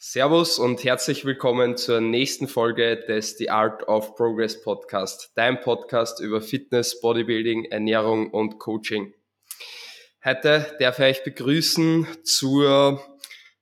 [0.00, 6.20] Servus und herzlich willkommen zur nächsten Folge des The Art of Progress Podcast, dein Podcast
[6.20, 9.12] über Fitness, Bodybuilding, Ernährung und Coaching.
[10.24, 13.02] Heute darf ich euch begrüßen zur,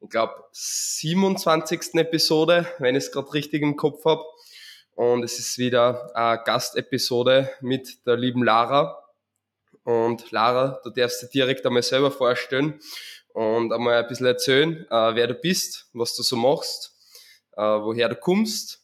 [0.03, 1.95] ich glaube, 27.
[1.95, 4.23] Episode, wenn ich es gerade richtig im Kopf habe.
[4.95, 9.03] Und es ist wieder eine Gastepisode mit der lieben Lara.
[9.85, 12.79] Und Lara, du darfst dir direkt einmal selber vorstellen
[13.37, 16.97] und einmal ein bisschen erzählen, äh, wer du bist, was du so machst,
[17.55, 18.83] äh, woher du kommst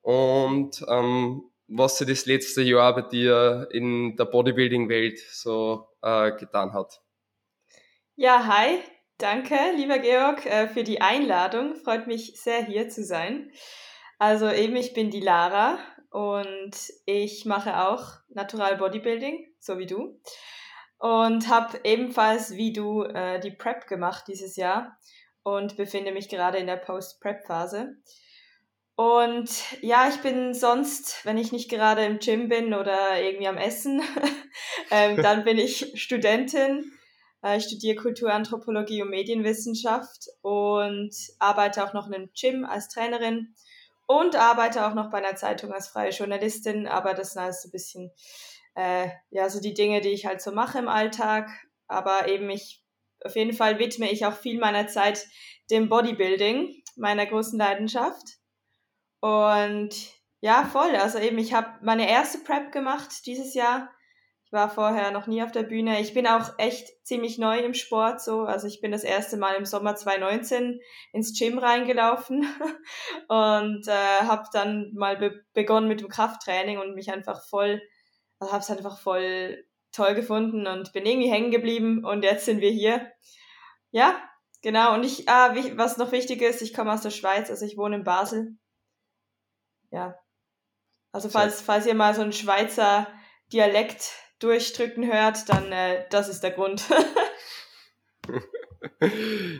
[0.00, 6.72] und ähm, was sich das letzte Jahr bei dir in der Bodybuilding-Welt so äh, getan
[6.72, 7.02] hat.
[8.16, 8.78] Ja, hi,
[9.18, 11.76] danke, lieber Georg, äh, für die Einladung.
[11.76, 13.52] Freut mich sehr, hier zu sein.
[14.18, 15.78] Also eben, ich bin die Lara
[16.10, 16.74] und
[17.04, 20.18] ich mache auch Natural Bodybuilding, so wie du
[21.02, 24.96] und habe ebenfalls wie du äh, die Prep gemacht dieses Jahr
[25.42, 27.96] und befinde mich gerade in der Post-Prep-Phase.
[28.94, 33.56] Und ja, ich bin sonst, wenn ich nicht gerade im Gym bin oder irgendwie am
[33.56, 34.00] Essen,
[34.92, 36.92] ähm, dann bin ich Studentin.
[37.42, 43.56] Äh, ich studiere Kulturanthropologie und Medienwissenschaft und arbeite auch noch in einem Gym als Trainerin
[44.06, 48.12] und arbeite auch noch bei einer Zeitung als freie Journalistin, aber das ist ein bisschen
[48.74, 51.50] äh, ja, so die Dinge, die ich halt so mache im Alltag.
[51.86, 52.84] Aber eben ich,
[53.24, 55.26] auf jeden Fall widme ich auch viel meiner Zeit
[55.70, 58.38] dem Bodybuilding, meiner großen Leidenschaft.
[59.20, 59.94] Und
[60.40, 60.96] ja, voll.
[60.96, 63.90] Also eben, ich habe meine erste Prep gemacht dieses Jahr.
[64.44, 66.00] Ich war vorher noch nie auf der Bühne.
[66.00, 68.42] Ich bin auch echt ziemlich neu im Sport so.
[68.42, 70.80] Also ich bin das erste Mal im Sommer 2019
[71.12, 72.44] ins Gym reingelaufen
[73.28, 77.80] und äh, habe dann mal be begonnen mit dem Krafttraining und mich einfach voll
[78.42, 82.60] also habe es einfach voll toll gefunden und bin irgendwie hängen geblieben und jetzt sind
[82.60, 83.12] wir hier.
[83.90, 84.20] Ja,
[84.62, 84.94] genau.
[84.94, 87.96] Und ich, ah, was noch wichtig ist, ich komme aus der Schweiz, also ich wohne
[87.96, 88.56] in Basel.
[89.90, 90.16] Ja.
[91.12, 93.06] Also falls, falls ihr mal so einen Schweizer
[93.52, 96.84] Dialekt durchdrücken hört, dann äh, das ist der Grund.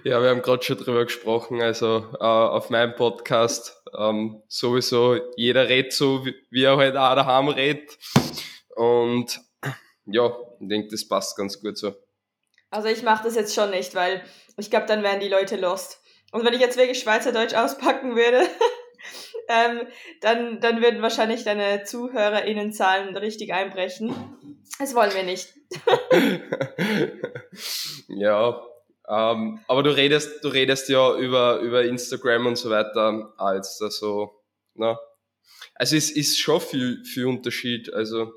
[0.05, 1.61] ja, wir haben gerade schon drüber gesprochen.
[1.61, 7.15] Also äh, auf meinem Podcast ähm, sowieso jeder redet so, wie, wie er halt auch
[7.15, 7.99] daheim redet.
[8.77, 9.41] Und
[10.07, 11.95] ja, ich denke, das passt ganz gut so.
[12.71, 14.23] Also ich mache das jetzt schon nicht, weil
[14.57, 16.01] ich glaube, dann wären die Leute lost.
[16.33, 18.41] Und wenn ich jetzt wirklich Schweizerdeutsch auspacken würde,
[19.49, 19.87] ähm,
[20.21, 24.15] dann, dann würden wahrscheinlich deine ZuhörerInnenzahlen richtig einbrechen.
[24.79, 25.53] Das wollen wir nicht.
[28.09, 28.63] ja,
[29.09, 33.91] ähm, aber du redest, du redest ja über, über Instagram und so weiter als da
[33.91, 34.43] so,
[34.75, 34.99] na.
[35.75, 37.93] Also es ist schon viel, viel Unterschied.
[37.93, 38.33] Also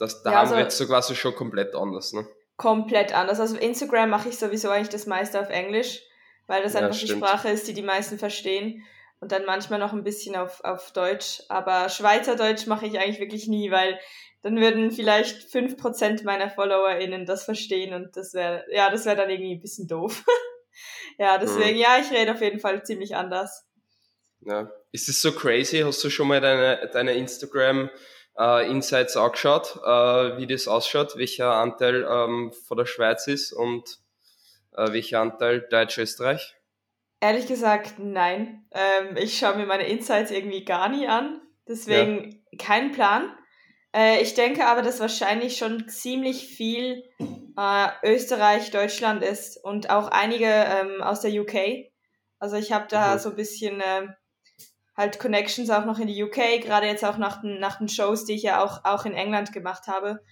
[0.00, 2.26] das, da ja, haben also, wir jetzt so quasi schon komplett anders, ne?
[2.56, 3.38] Komplett anders.
[3.38, 6.00] Also Instagram mache ich sowieso eigentlich das meiste auf Englisch,
[6.46, 8.82] weil das einfach ja, die Sprache ist, die die meisten verstehen.
[9.20, 11.42] Und dann manchmal noch ein bisschen auf, auf Deutsch.
[11.50, 14.00] Aber Schweizerdeutsch mache ich eigentlich wirklich nie, weil
[14.40, 19.28] dann würden vielleicht 5% meiner FollowerInnen das verstehen und das wäre, ja, das wäre dann
[19.28, 20.24] irgendwie ein bisschen doof.
[21.18, 21.82] ja, deswegen, mhm.
[21.82, 23.66] ja, ich rede auf jeden Fall ziemlich anders.
[24.40, 24.70] Ja.
[24.92, 25.80] Ist es so crazy?
[25.80, 27.90] Hast du schon mal deine, deine Instagram-
[28.40, 33.98] äh, Insights angeschaut, äh, wie das ausschaut, welcher Anteil ähm, von der Schweiz ist und
[34.76, 36.56] äh, welcher Anteil Deutsch-Österreich?
[37.20, 38.64] Ehrlich gesagt, nein.
[38.72, 41.42] Ähm, ich schaue mir meine Insights irgendwie gar nie an.
[41.68, 42.58] Deswegen ja.
[42.58, 43.30] kein Plan.
[43.94, 47.04] Äh, ich denke aber, dass wahrscheinlich schon ziemlich viel
[47.58, 51.90] äh, Österreich, Deutschland ist und auch einige ähm, aus der UK.
[52.38, 53.18] Also ich habe da mhm.
[53.18, 54.06] so ein bisschen äh,
[55.00, 58.26] halt Connections auch noch in die UK, gerade jetzt auch nach den, nach den Shows,
[58.26, 60.22] die ich ja auch, auch in England gemacht habe.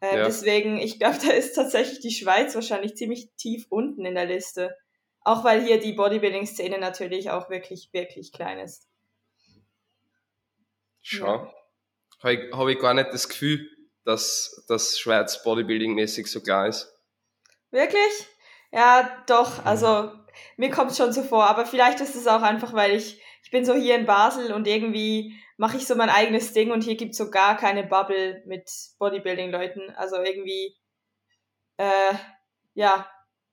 [0.00, 0.24] Äh, ja.
[0.24, 4.76] Deswegen, ich glaube, da ist tatsächlich die Schweiz wahrscheinlich ziemlich tief unten in der Liste.
[5.22, 8.86] Auch weil hier die Bodybuilding-Szene natürlich auch wirklich, wirklich klein ist.
[11.00, 11.26] Schau.
[11.26, 11.54] Ja.
[12.22, 13.68] Habe ich, hab ich gar nicht das Gefühl,
[14.04, 16.94] dass das Schweiz Bodybuilding-mäßig so klar ist.
[17.70, 18.26] Wirklich?
[18.72, 19.64] Ja, doch.
[19.64, 20.12] Also
[20.56, 21.46] mir kommt es schon so vor.
[21.46, 24.66] Aber vielleicht ist es auch einfach, weil ich ich bin so hier in Basel und
[24.66, 28.42] irgendwie mache ich so mein eigenes Ding und hier gibt es so gar keine Bubble
[28.44, 29.88] mit Bodybuilding-Leuten.
[29.96, 30.76] Also irgendwie,
[31.78, 32.12] äh,
[32.74, 33.10] ja,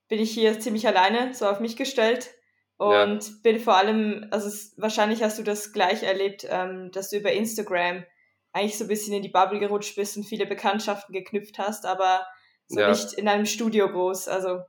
[0.10, 2.30] bin ich hier ziemlich alleine, so auf mich gestellt.
[2.76, 3.34] Und ja.
[3.42, 7.32] bin vor allem, also es, wahrscheinlich hast du das gleich erlebt, ähm, dass du über
[7.32, 8.04] Instagram
[8.52, 12.28] eigentlich so ein bisschen in die Bubble gerutscht bist und viele Bekanntschaften geknüpft hast, aber
[12.68, 12.90] so ja.
[12.90, 14.28] nicht in einem Studio groß.
[14.28, 14.60] Also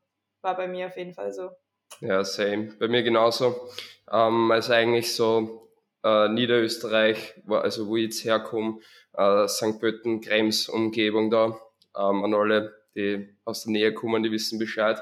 [0.41, 1.51] war bei mir auf jeden Fall so.
[2.01, 2.75] Ja, same.
[2.79, 3.69] Bei mir genauso.
[4.11, 5.71] Ähm, also eigentlich so
[6.05, 8.79] äh, Niederösterreich, also wo ich jetzt herkomme,
[9.15, 9.81] äh, St.
[9.81, 11.59] Pötten, Krems, Umgebung da.
[11.97, 15.01] Ähm, an alle, die aus der Nähe kommen, die wissen Bescheid.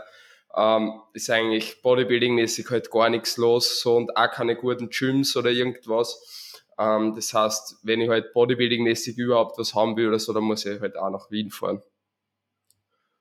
[0.57, 5.51] ähm, ist eigentlich Bodybuilding-mäßig halt gar nichts los so und auch keine guten Gyms oder
[5.51, 6.63] irgendwas.
[6.79, 10.65] Ähm, das heißt, wenn ich halt Bodybuilding-mäßig überhaupt was haben will oder so, dann muss
[10.65, 11.83] ich halt auch nach Wien fahren.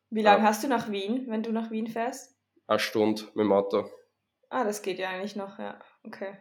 [0.10, 0.50] Wie lange ja.
[0.50, 2.33] hast du nach Wien, wenn du nach Wien fährst?
[2.68, 3.90] Eine Stunde mit dem Auto.
[4.50, 5.80] Ah, das geht ja eigentlich noch, ja.
[6.06, 6.38] Okay.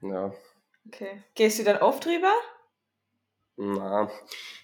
[0.00, 0.32] Ja.
[0.86, 1.22] Okay.
[1.34, 2.32] Gehst du dann oft drüber?
[3.56, 4.10] Na,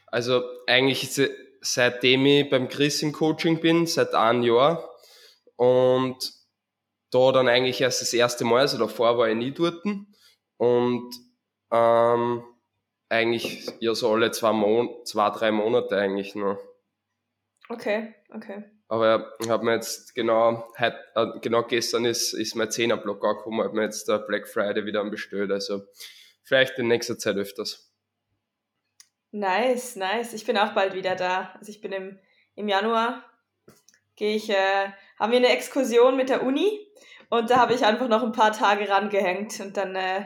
[0.07, 1.21] also eigentlich
[1.61, 4.89] seitdem ich beim Chris im Coaching bin, seit einem Jahr
[5.57, 6.17] und
[7.11, 9.85] da dann eigentlich erst das erste Mal, also davor war ich nie dort
[10.57, 11.15] und
[11.71, 12.45] ähm,
[13.09, 16.59] eigentlich ja so alle zwei, Mon zwei drei Monate eigentlich nur.
[17.69, 18.65] Okay, okay.
[18.89, 23.23] Aber ich habe mir jetzt genau, heute, äh, genau gestern ist, ist mein 10er Block
[23.23, 25.51] angekommen, habe mir jetzt der Black Friday wieder bestellt.
[25.51, 25.83] Also
[26.43, 27.93] vielleicht in nächster Zeit öfters.
[29.31, 30.33] Nice, nice.
[30.33, 31.55] Ich bin auch bald wieder da.
[31.59, 32.19] Also ich bin im,
[32.55, 33.25] im Januar,
[34.17, 36.87] gehe ich, äh, haben wir eine Exkursion mit der Uni
[37.29, 40.25] und da habe ich einfach noch ein paar Tage rangehängt und dann äh,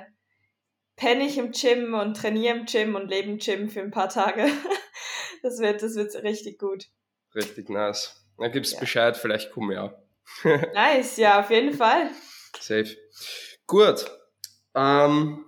[0.95, 4.09] penne ich im Gym und trainiere im Gym und lebe im Gym für ein paar
[4.09, 4.47] Tage.
[5.43, 6.87] das wird, das wird richtig gut.
[7.35, 8.22] Richtig nice.
[8.43, 8.81] Dann gibst ja.
[8.81, 9.93] Bescheid, vielleicht komme ich auch.
[10.75, 12.11] nice, ja, auf jeden Fall.
[12.59, 12.97] Safe.
[13.67, 14.05] Gut.
[14.75, 15.45] Ähm,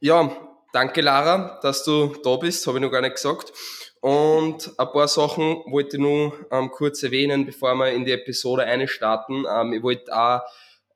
[0.00, 0.36] ja,
[0.72, 3.52] danke Lara, dass du da bist, habe ich noch gar nicht gesagt.
[4.00, 8.64] Und ein paar Sachen wollte ich nur ähm, kurz erwähnen, bevor wir in die Episode
[8.64, 9.46] einstarten.
[9.50, 10.42] Ähm, ich wollte auch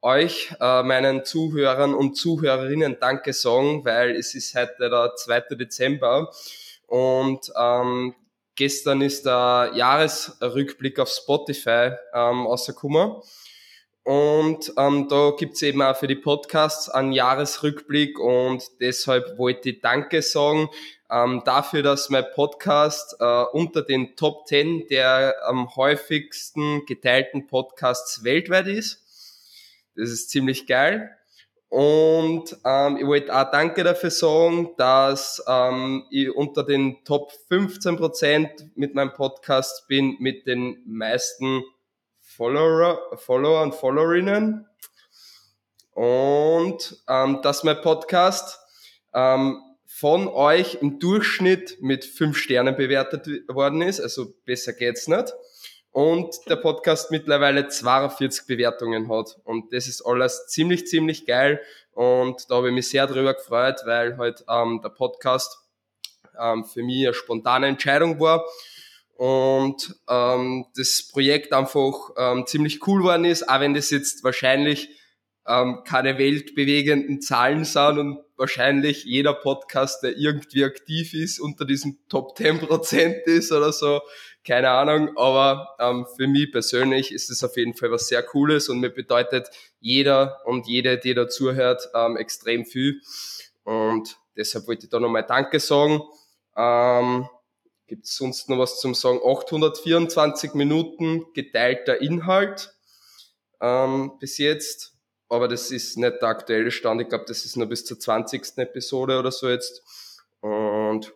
[0.02, 5.56] euch, äh, meinen Zuhörern und Zuhörerinnen Danke sagen, weil es ist heute der 2.
[5.56, 6.30] Dezember
[6.86, 8.14] und ähm,
[8.58, 13.22] Gestern ist der Jahresrückblick auf Spotify ähm, rausgekommen.
[14.02, 19.80] Und ähm, da gibt's eben auch für die Podcasts einen Jahresrückblick und deshalb wollte ich
[19.80, 20.70] Danke sagen
[21.08, 28.24] ähm, dafür, dass mein Podcast äh, unter den Top 10 der am häufigsten geteilten Podcasts
[28.24, 29.04] weltweit ist.
[29.94, 31.16] Das ist ziemlich geil.
[31.68, 38.70] Und ähm, ich wollte auch Danke dafür sagen, dass ähm, ich unter den Top 15%
[38.74, 41.62] mit meinem Podcast bin, mit den meisten
[42.20, 44.66] Follower, Follower und Followerinnen.
[45.92, 48.58] Und ähm, dass mein Podcast
[49.12, 54.00] ähm, von euch im Durchschnitt mit 5 Sternen bewertet worden ist.
[54.00, 55.34] Also besser geht's nicht
[55.92, 59.36] und der Podcast mittlerweile 42 Bewertungen hat.
[59.44, 61.60] Und das ist alles ziemlich, ziemlich geil.
[61.92, 65.58] Und da habe ich mich sehr drüber gefreut, weil halt ähm, der Podcast
[66.38, 68.44] ähm, für mich eine spontane Entscheidung war.
[69.16, 74.90] Und ähm, das Projekt einfach ähm, ziemlich cool geworden ist, auch wenn das jetzt wahrscheinlich
[75.48, 81.98] ähm, keine weltbewegenden Zahlen sind und wahrscheinlich jeder Podcast, der irgendwie aktiv ist, unter diesem
[82.08, 84.00] Top 10 Prozent ist oder so,
[84.44, 88.68] keine Ahnung, aber ähm, für mich persönlich ist es auf jeden Fall was sehr Cooles
[88.68, 89.50] und mir bedeutet
[89.80, 93.00] jeder und jede, die da zuhört, ähm, extrem viel.
[93.64, 96.02] Und deshalb wollte ich da nochmal Danke sagen.
[96.56, 97.28] Ähm,
[97.86, 99.20] Gibt es sonst noch was zum Sagen?
[99.24, 102.74] 824 Minuten geteilter Inhalt
[103.60, 104.94] ähm, bis jetzt.
[105.30, 107.02] Aber das ist nicht der aktuelle Stand.
[107.02, 108.56] Ich glaube, das ist nur bis zur 20.
[108.56, 109.82] Episode oder so jetzt.
[110.40, 111.14] Und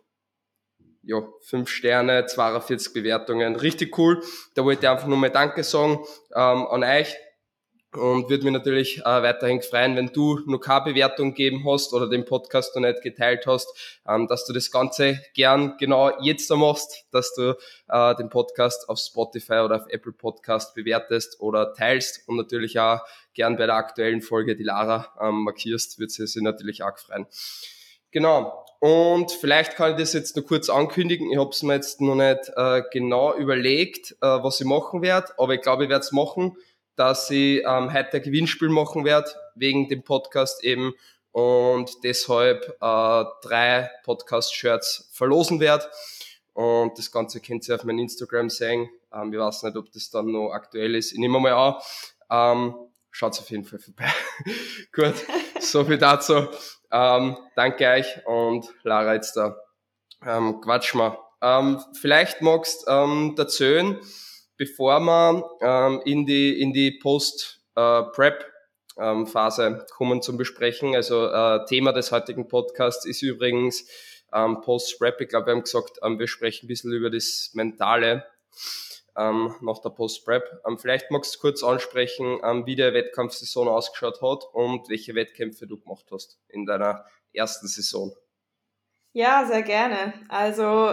[1.03, 4.21] ja, fünf Sterne, 42 Bewertungen, richtig cool.
[4.55, 5.99] Da wollte ich einfach nur mal Danke sagen
[6.33, 7.15] ähm, an euch
[7.95, 12.09] und würde mich natürlich äh, weiterhin freuen, wenn du noch keine Bewertung geben hast oder
[12.09, 16.55] den Podcast noch nicht geteilt hast, ähm, dass du das Ganze gern genau jetzt da
[16.55, 17.55] machst, dass du
[17.89, 23.01] äh, den Podcast auf Spotify oder auf Apple Podcast bewertest oder teilst und natürlich auch
[23.33, 27.27] gern bei der aktuellen Folge die Lara ähm, markierst, wird sie sich natürlich auch freuen.
[28.11, 28.62] Genau.
[28.83, 31.31] Und vielleicht kann ich das jetzt nur kurz ankündigen.
[31.31, 35.31] Ich habe es mir jetzt noch nicht äh, genau überlegt, äh, was ich machen werde,
[35.37, 36.57] aber ich glaube, ich werde es machen,
[36.97, 40.93] dass ich ähm, heute ein Gewinnspiel machen werde, wegen dem Podcast eben
[41.31, 45.85] und deshalb äh, drei Podcast-Shirts verlosen werde.
[46.51, 48.89] Und das Ganze könnt ihr auf meinem Instagram sehen.
[49.13, 51.13] Ähm, ich weiß nicht, ob das dann noch aktuell ist.
[51.13, 51.75] Ich nehme mal an.
[52.29, 52.75] Ähm,
[53.15, 54.11] Schaut auf jeden Fall vorbei.
[54.91, 55.13] Gut,
[55.59, 56.47] so viel dazu.
[56.93, 59.57] Ähm, danke euch und Lara jetzt da.
[60.25, 61.17] Ähm, quatsch mal.
[61.41, 63.99] Ähm, vielleicht magst ähm, erzählen,
[64.57, 68.45] bevor wir ähm, in die, in die Post-Prep
[68.95, 70.95] äh, Phase kommen zum Besprechen.
[70.95, 73.89] Also äh, Thema des heutigen Podcasts ist übrigens
[74.31, 75.19] ähm, Post-Prep.
[75.19, 78.23] Ich glaube, wir haben gesagt, ähm, wir sprechen ein bisschen über das Mentale
[79.17, 80.61] ähm, nach der Post-Prep.
[80.67, 85.67] Ähm, vielleicht magst du kurz ansprechen, ähm, wie der Wettkampfsaison ausgeschaut hat und welche Wettkämpfe
[85.67, 88.13] du gemacht hast in deiner ersten Saison.
[89.13, 90.13] Ja, sehr gerne.
[90.29, 90.89] Also,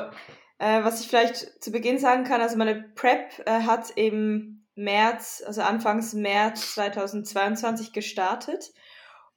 [0.59, 5.43] äh, was ich vielleicht zu Beginn sagen kann, also meine Prep äh, hat im März,
[5.47, 8.73] also Anfangs März 2022 gestartet.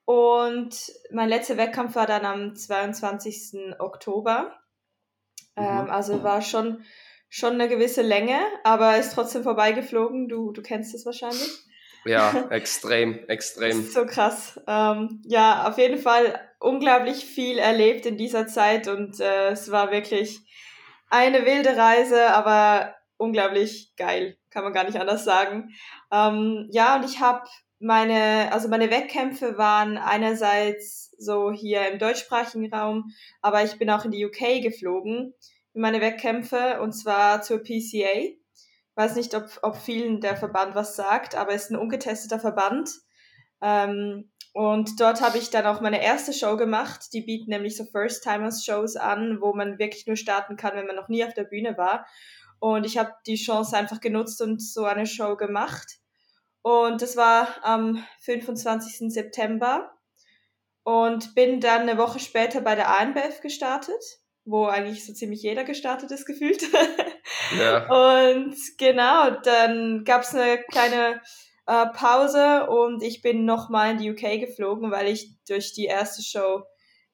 [0.06, 3.76] Und mein letzter Wettkampf war dann am 22.
[3.80, 4.54] Oktober.
[5.56, 5.64] Mhm.
[5.64, 6.84] Ähm, also war schon,
[7.34, 10.28] schon eine gewisse Länge, aber ist trotzdem vorbeigeflogen.
[10.28, 11.64] Du, du kennst es wahrscheinlich.
[12.06, 13.82] Ja, extrem, extrem.
[13.82, 14.62] so krass.
[14.68, 19.90] Ähm, ja, auf jeden Fall unglaublich viel erlebt in dieser Zeit und äh, es war
[19.90, 20.42] wirklich
[21.10, 25.74] eine wilde Reise, aber unglaublich geil, kann man gar nicht anders sagen.
[26.12, 27.48] Ähm, ja, und ich habe
[27.80, 33.12] meine, also meine Wettkämpfe waren einerseits so hier im deutschsprachigen Raum,
[33.42, 35.34] aber ich bin auch in die UK geflogen
[35.74, 38.36] meine Wettkämpfe und zwar zur PCA.
[38.96, 42.90] Weiß nicht, ob, ob vielen der Verband was sagt, aber es ist ein ungetesteter Verband.
[43.62, 47.12] Ähm, und dort habe ich dann auch meine erste Show gemacht.
[47.14, 51.10] Die bieten nämlich so First-Timers-Shows an, wo man wirklich nur starten kann, wenn man noch
[51.10, 52.06] nie auf der Bühne war.
[52.60, 55.98] Und ich habe die Chance einfach genutzt und so eine Show gemacht.
[56.62, 59.12] Und das war am 25.
[59.12, 59.92] September
[60.84, 64.02] und bin dann eine Woche später bei der ANBF gestartet,
[64.46, 66.64] wo eigentlich so ziemlich jeder gestartet ist, gefühlt.
[67.58, 67.88] Ja.
[67.88, 71.22] Und genau, dann gab es eine kleine
[71.66, 76.22] äh, Pause und ich bin nochmal in die UK geflogen, weil ich durch die erste
[76.22, 76.64] Show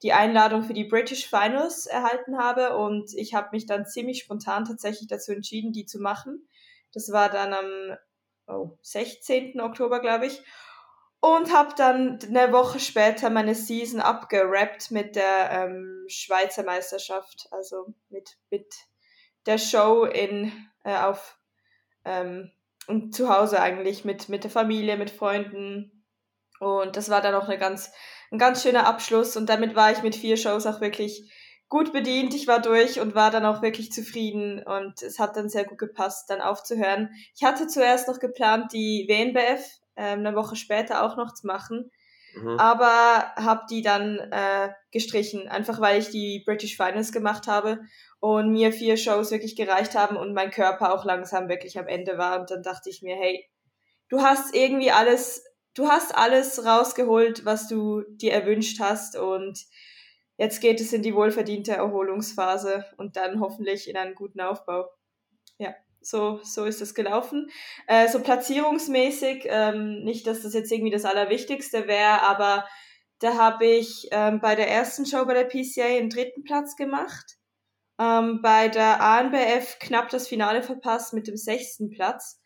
[0.02, 4.66] die Einladung für die British Finals erhalten habe und ich habe mich dann ziemlich spontan
[4.66, 6.48] tatsächlich dazu entschieden, die zu machen.
[6.94, 7.98] Das war dann am
[8.48, 9.60] oh, 16.
[9.60, 10.42] Oktober, glaube ich.
[11.22, 17.94] Und habe dann eine Woche später meine Season abgerappt mit der ähm, Schweizer Meisterschaft, also
[18.10, 18.74] mit, mit
[19.46, 20.52] der Show in,
[20.86, 21.38] äh, auf
[22.06, 22.52] ähm,
[22.88, 26.06] und zu Hause eigentlich mit, mit der Familie, mit Freunden.
[26.60, 27.92] Und das war dann auch eine ganz,
[28.32, 29.38] ein ganz schöner Abschluss.
[29.38, 31.30] Und damit war ich mit vier Shows auch wirklich
[31.70, 32.34] gut bedient.
[32.34, 35.78] Ich war durch und war dann auch wirklich zufrieden und es hat dann sehr gut
[35.78, 37.12] gepasst, dann aufzuhören.
[37.36, 41.92] Ich hatte zuerst noch geplant, die WNBF äh, eine Woche später auch noch zu machen,
[42.36, 42.58] mhm.
[42.58, 47.82] aber habe die dann äh, gestrichen, einfach weil ich die British Finals gemacht habe
[48.22, 52.18] und mir vier Shows wirklich gereicht haben und mein Körper auch langsam wirklich am Ende
[52.18, 52.40] war.
[52.40, 53.46] Und dann dachte ich mir, hey,
[54.08, 59.18] du hast irgendwie alles, du hast alles rausgeholt, was du dir erwünscht hast.
[59.18, 59.66] Und
[60.38, 64.90] jetzt geht es in die wohlverdiente Erholungsphase und dann hoffentlich in einen guten Aufbau.
[65.58, 67.50] Ja, so, so ist es gelaufen.
[67.88, 72.66] Äh, so platzierungsmäßig, ähm, nicht, dass das jetzt irgendwie das Allerwichtigste wäre, aber
[73.20, 77.38] da habe ich ähm, bei der ersten Show bei der PCA einen dritten Platz gemacht.
[78.00, 82.39] Ähm, bei der ANBF knapp das Finale verpasst mit dem sechsten Platz.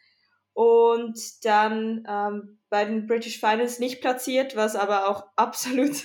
[0.54, 5.96] Und dann ähm, bei den British Finals nicht platziert, was aber auch absolut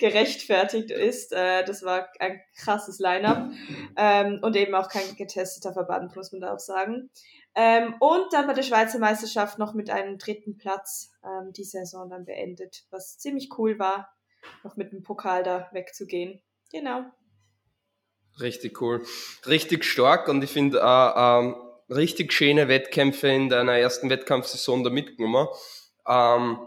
[0.00, 1.32] gerechtfertigt ist.
[1.32, 3.50] Äh, das war ein krasses Line-up
[3.96, 7.10] ähm, und eben auch kein getesteter Verband, muss man da auch sagen.
[7.54, 12.08] Ähm, und dann bei der Schweizer Meisterschaft noch mit einem dritten Platz ähm, die Saison
[12.08, 14.14] dann beendet, was ziemlich cool war,
[14.64, 16.40] noch mit dem Pokal da wegzugehen.
[16.70, 17.04] Genau.
[18.40, 19.02] Richtig cool.
[19.46, 21.56] Richtig stark und ich finde äh, ähm,
[21.90, 25.48] richtig schöne Wettkämpfe in deiner ersten Wettkampfsaison da mitgenommen.
[26.06, 26.58] Ähm,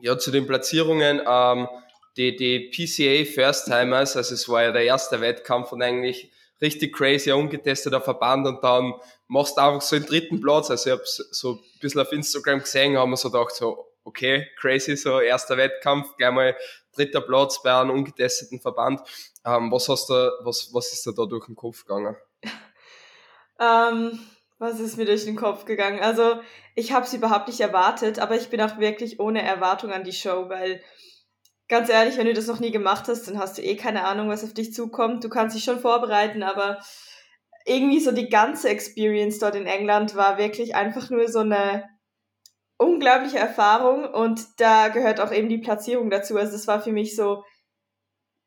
[0.00, 1.20] ja, zu den Platzierungen.
[1.26, 1.68] Ähm,
[2.16, 6.94] die, die PCA First Timers, also es war ja der erste Wettkampf und eigentlich richtig
[6.94, 8.94] crazy, ungetesteter Verband und dann
[9.28, 10.70] machst du einfach so den dritten Platz.
[10.70, 14.48] Also ich habe so ein bisschen auf Instagram gesehen, haben wir so gedacht, so, okay,
[14.58, 16.56] crazy, so erster Wettkampf, gleich mal
[16.94, 19.00] dritter Platz bei einem ungetesteten Verband.
[19.44, 22.16] Ähm, was hast du, was, was ist da, da durch den Kopf gegangen?
[23.60, 24.18] ähm,
[24.60, 26.00] was ist mir durch den Kopf gegangen?
[26.00, 26.40] Also,
[26.74, 30.12] ich habe es überhaupt nicht erwartet, aber ich bin auch wirklich ohne Erwartung an die
[30.12, 30.82] Show, weil
[31.66, 34.28] ganz ehrlich, wenn du das noch nie gemacht hast, dann hast du eh keine Ahnung,
[34.28, 35.24] was auf dich zukommt.
[35.24, 36.78] Du kannst dich schon vorbereiten, aber
[37.64, 41.88] irgendwie so die ganze Experience dort in England war wirklich einfach nur so eine
[42.76, 46.36] unglaubliche Erfahrung und da gehört auch eben die Platzierung dazu.
[46.36, 47.44] Also das war für mich so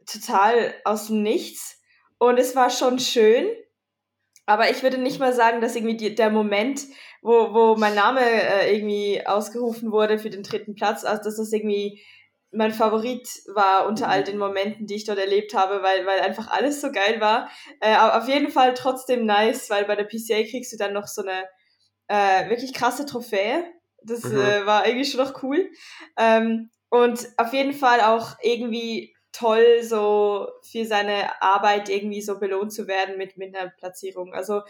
[0.05, 1.82] total aus dem Nichts
[2.20, 3.48] und es war schon schön,
[4.45, 6.81] aber ich würde nicht mal sagen, dass irgendwie die, der Moment,
[7.21, 11.51] wo, wo mein Name äh, irgendwie ausgerufen wurde für den dritten Platz, also dass das
[11.51, 12.01] irgendwie
[12.53, 14.25] mein Favorit war unter all mhm.
[14.25, 17.50] den Momenten, die ich dort erlebt habe, weil, weil einfach alles so geil war.
[17.81, 21.07] Äh, aber auf jeden Fall trotzdem nice, weil bei der PCA kriegst du dann noch
[21.07, 21.45] so eine
[22.07, 23.65] äh, wirklich krasse Trophäe.
[24.03, 24.39] Das mhm.
[24.39, 25.69] äh, war irgendwie schon noch cool.
[26.17, 32.71] Ähm, und auf jeden Fall auch irgendwie toll, so für seine Arbeit irgendwie so belohnt
[32.71, 34.33] zu werden mit, mit einer Platzierung.
[34.33, 34.61] Also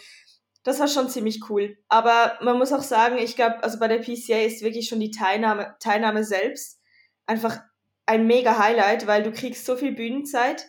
[0.63, 1.77] das war schon ziemlich cool.
[1.89, 5.11] Aber man muss auch sagen, ich glaube, also bei der PCA ist wirklich schon die
[5.11, 6.79] Teilnahme, Teilnahme selbst
[7.25, 7.59] einfach
[8.05, 10.65] ein mega Highlight, weil du kriegst so viel Bühnenzeit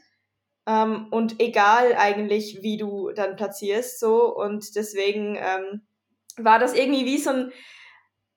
[0.67, 5.83] ähm, und egal eigentlich, wie du dann platzierst, so und deswegen ähm,
[6.37, 7.53] war das irgendwie wie so ein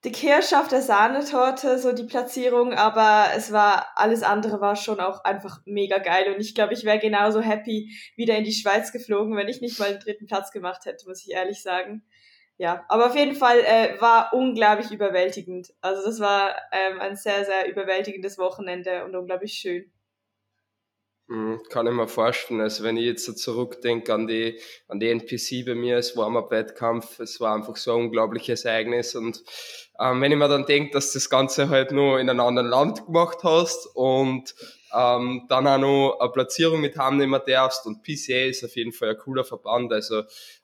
[0.03, 4.99] die Kirsche auf der Sahnetorte, so die Platzierung, aber es war, alles andere war schon
[4.99, 8.91] auch einfach mega geil und ich glaube, ich wäre genauso happy wieder in die Schweiz
[8.91, 12.03] geflogen, wenn ich nicht mal den dritten Platz gemacht hätte, muss ich ehrlich sagen.
[12.59, 15.73] Ja, aber auf jeden Fall äh, war unglaublich überwältigend.
[15.81, 19.91] Also das war ähm, ein sehr, sehr überwältigendes Wochenende und unglaublich schön.
[21.29, 22.61] Mhm, kann ich mir vorstellen.
[22.61, 27.19] Also wenn ich jetzt so zurückdenke an die, an die NPC bei mir als Warm-Up-Wettkampf,
[27.19, 29.13] es war einfach so ein unglaubliches Ereignis.
[29.13, 29.43] Und
[29.99, 33.05] ähm, wenn ich mir dann denke, dass das Ganze halt nur in einem anderen Land
[33.05, 34.55] gemacht hast und
[34.95, 39.09] ähm, dann auch noch eine Platzierung mit haben darfst und PCA ist auf jeden Fall
[39.09, 40.23] ein cooler Verband, also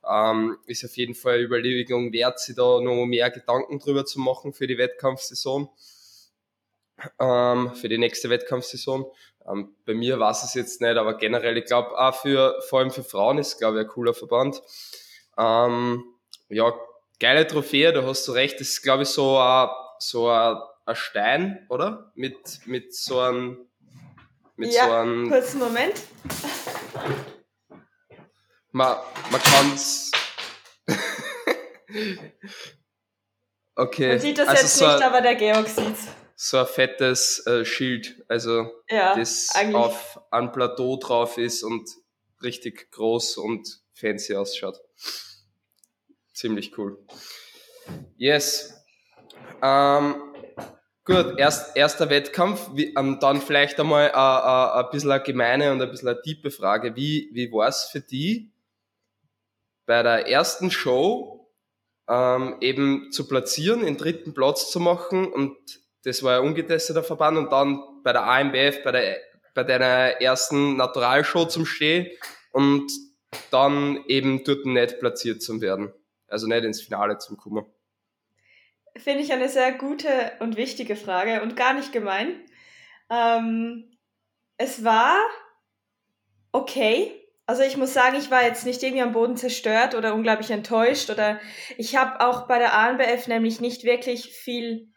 [0.10, 4.22] ähm, ist auf jeden Fall eine Überlegung wert, sich da noch mehr Gedanken drüber zu
[4.22, 5.68] machen für die Wettkampfsaison,
[7.20, 9.06] ähm, für die nächste Wettkampfsaison.
[9.48, 12.92] Ähm, bei mir war es jetzt nicht, aber generell, ich glaube auch für, vor allem
[12.92, 14.62] für Frauen ist, glaube ich, ein cooler Verband.
[15.38, 16.04] Ähm,
[16.50, 16.74] ja,
[17.20, 19.70] geile Trophäe, da hast du recht, das ist, glaube ich, so ein,
[20.00, 22.12] so ein, ein Stein, oder?
[22.16, 23.68] Mit, mit so einem,
[24.56, 25.30] mit ja, so einem.
[25.30, 26.02] kurzen Moment.
[28.72, 28.98] Man,
[29.30, 30.12] man kann's.
[33.76, 34.10] okay.
[34.10, 37.66] Man sieht das also jetzt so nicht, aber der Georg sieht's so ein fettes äh,
[37.66, 39.76] Schild, also ja, das eigentlich.
[39.76, 41.90] auf einem Plateau drauf ist und
[42.42, 44.80] richtig groß und fancy ausschaut.
[46.34, 46.98] Ziemlich cool.
[48.18, 48.74] Yes.
[49.62, 50.16] Ähm,
[51.06, 55.72] gut, erst, erster Wettkampf, wie, ähm, dann vielleicht einmal äh, äh, ein bisschen eine gemeine
[55.72, 56.96] und ein bisschen eine tiefe Frage.
[56.96, 58.52] Wie, wie war es für die
[59.86, 61.52] bei der ersten Show
[62.10, 67.38] ähm, eben zu platzieren, den dritten Platz zu machen und das war ein ungetesteter Verband
[67.38, 69.18] und dann bei der AMBF, bei der
[69.54, 72.08] bei deiner ersten Naturalshow zum Stehen
[72.52, 72.92] und
[73.52, 75.94] dann eben dort nicht platziert zu werden.
[76.28, 77.66] Also nicht ins Finale zu kommen.
[78.96, 80.08] Finde ich eine sehr gute
[80.40, 82.42] und wichtige Frage und gar nicht gemein.
[83.10, 83.98] Ähm,
[84.58, 85.18] es war
[86.52, 87.12] okay.
[87.46, 91.10] Also ich muss sagen, ich war jetzt nicht irgendwie am Boden zerstört oder unglaublich enttäuscht
[91.10, 91.40] oder
[91.78, 94.93] ich habe auch bei der ANBF nämlich nicht wirklich viel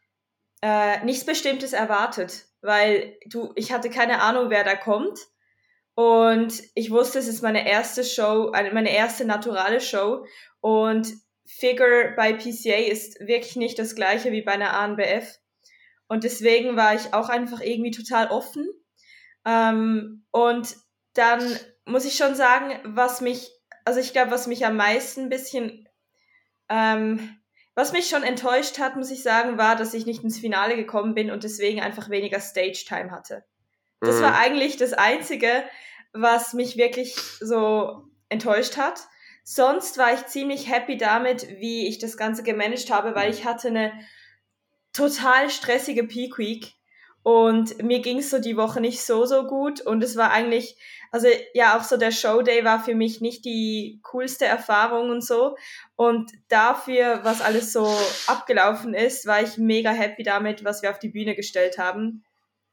[0.62, 5.18] äh, nichts Bestimmtes erwartet, weil du, ich hatte keine Ahnung, wer da kommt.
[5.94, 10.26] Und ich wusste, es ist meine erste Show, meine erste naturale Show.
[10.60, 11.08] Und
[11.46, 15.38] Figure bei PCA ist wirklich nicht das gleiche wie bei einer ANBF.
[16.08, 18.68] Und deswegen war ich auch einfach irgendwie total offen.
[19.44, 20.76] Ähm, und
[21.14, 23.50] dann muss ich schon sagen, was mich,
[23.84, 25.88] also ich glaube, was mich am meisten ein bisschen
[26.68, 27.38] ähm,
[27.76, 31.14] was mich schon enttäuscht hat, muss ich sagen, war, dass ich nicht ins Finale gekommen
[31.14, 33.44] bin und deswegen einfach weniger Stage-Time hatte.
[34.00, 34.22] Das mhm.
[34.22, 35.62] war eigentlich das Einzige,
[36.14, 39.00] was mich wirklich so enttäuscht hat.
[39.44, 43.68] Sonst war ich ziemlich happy damit, wie ich das Ganze gemanagt habe, weil ich hatte
[43.68, 43.92] eine
[44.94, 46.72] total stressige Peak Week
[47.26, 50.76] und mir ging es so die Woche nicht so, so gut und es war eigentlich
[51.10, 55.56] also ja, auch so der Showday war für mich nicht die coolste Erfahrung und so.
[55.96, 57.92] Und dafür, was alles so
[58.26, 62.24] abgelaufen ist, war ich mega happy damit, was wir auf die Bühne gestellt haben.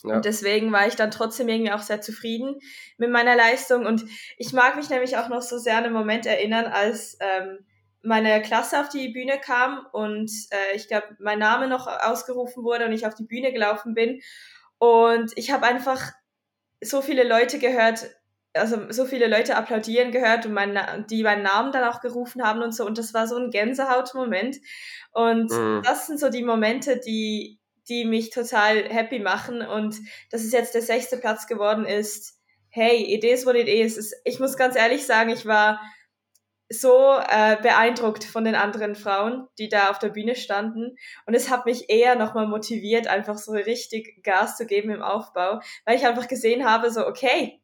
[0.03, 0.17] Ja.
[0.17, 2.59] Und deswegen war ich dann trotzdem irgendwie auch sehr zufrieden
[2.97, 3.85] mit meiner Leistung.
[3.87, 4.05] Und
[4.37, 7.65] ich mag mich nämlich auch noch so sehr an den Moment erinnern, als ähm,
[8.03, 12.85] meine Klasse auf die Bühne kam und äh, ich glaube, mein Name noch ausgerufen wurde
[12.85, 14.21] und ich auf die Bühne gelaufen bin.
[14.77, 16.11] Und ich habe einfach
[16.81, 18.09] so viele Leute gehört,
[18.53, 20.77] also so viele Leute applaudieren gehört und mein,
[21.09, 22.85] die meinen Namen dann auch gerufen haben und so.
[22.85, 24.57] Und das war so ein Gänsehautmoment.
[25.13, 25.81] Und mhm.
[25.85, 29.61] das sind so die Momente, die, die mich total happy machen.
[29.61, 29.95] Und
[30.29, 32.37] dass es jetzt der sechste Platz geworden ist,
[32.67, 34.13] hey, it is what it is.
[34.25, 35.79] Ich muss ganz ehrlich sagen, ich war
[36.73, 40.97] so äh, beeindruckt von den anderen Frauen, die da auf der Bühne standen.
[41.25, 45.59] Und es hat mich eher nochmal motiviert, einfach so richtig Gas zu geben im Aufbau,
[45.85, 47.61] weil ich einfach gesehen habe, so, okay,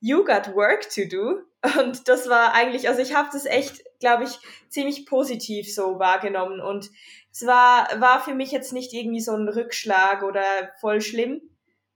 [0.00, 1.42] You Got Work to Do.
[1.80, 4.38] Und das war eigentlich, also ich habe das echt, glaube ich,
[4.68, 6.60] ziemlich positiv so wahrgenommen.
[6.60, 6.90] Und
[7.30, 10.42] es war, war für mich jetzt nicht irgendwie so ein Rückschlag oder
[10.80, 11.40] voll schlimm.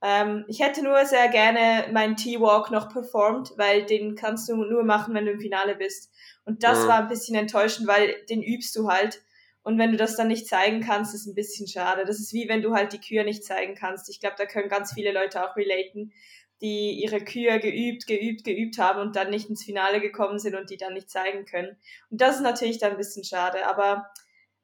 [0.01, 4.83] Ähm, ich hätte nur sehr gerne meinen T-Walk noch performt, weil den kannst du nur
[4.83, 6.11] machen, wenn du im Finale bist.
[6.45, 6.87] Und das mhm.
[6.87, 9.21] war ein bisschen enttäuschend, weil den übst du halt.
[9.63, 12.05] Und wenn du das dann nicht zeigen kannst, ist ein bisschen schade.
[12.05, 14.09] Das ist wie wenn du halt die Kühe nicht zeigen kannst.
[14.09, 16.13] Ich glaube, da können ganz viele Leute auch relaten
[16.61, 20.69] die ihre Kühe geübt, geübt, geübt haben und dann nicht ins Finale gekommen sind und
[20.69, 21.77] die dann nicht zeigen können.
[22.09, 24.09] Und das ist natürlich dann ein bisschen schade, aber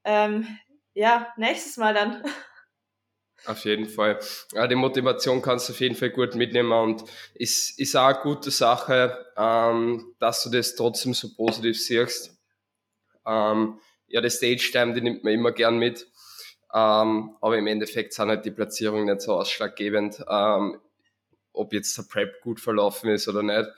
[0.03, 0.47] ähm,
[0.93, 2.23] ja, nächstes Mal dann.
[3.45, 4.19] Auf jeden Fall.
[4.53, 7.03] Ja, die Motivation kannst du auf jeden Fall gut mitnehmen und
[7.33, 12.37] ist, ist auch eine gute Sache, ähm, dass du das trotzdem so positiv siehst.
[13.25, 16.07] Ähm, ja, die Stage-Time, die nimmt man immer gern mit.
[16.73, 20.79] Ähm, aber im Endeffekt sind halt die Platzierungen nicht so ausschlaggebend, ähm,
[21.51, 23.69] ob jetzt der Prep gut verlaufen ist oder nicht.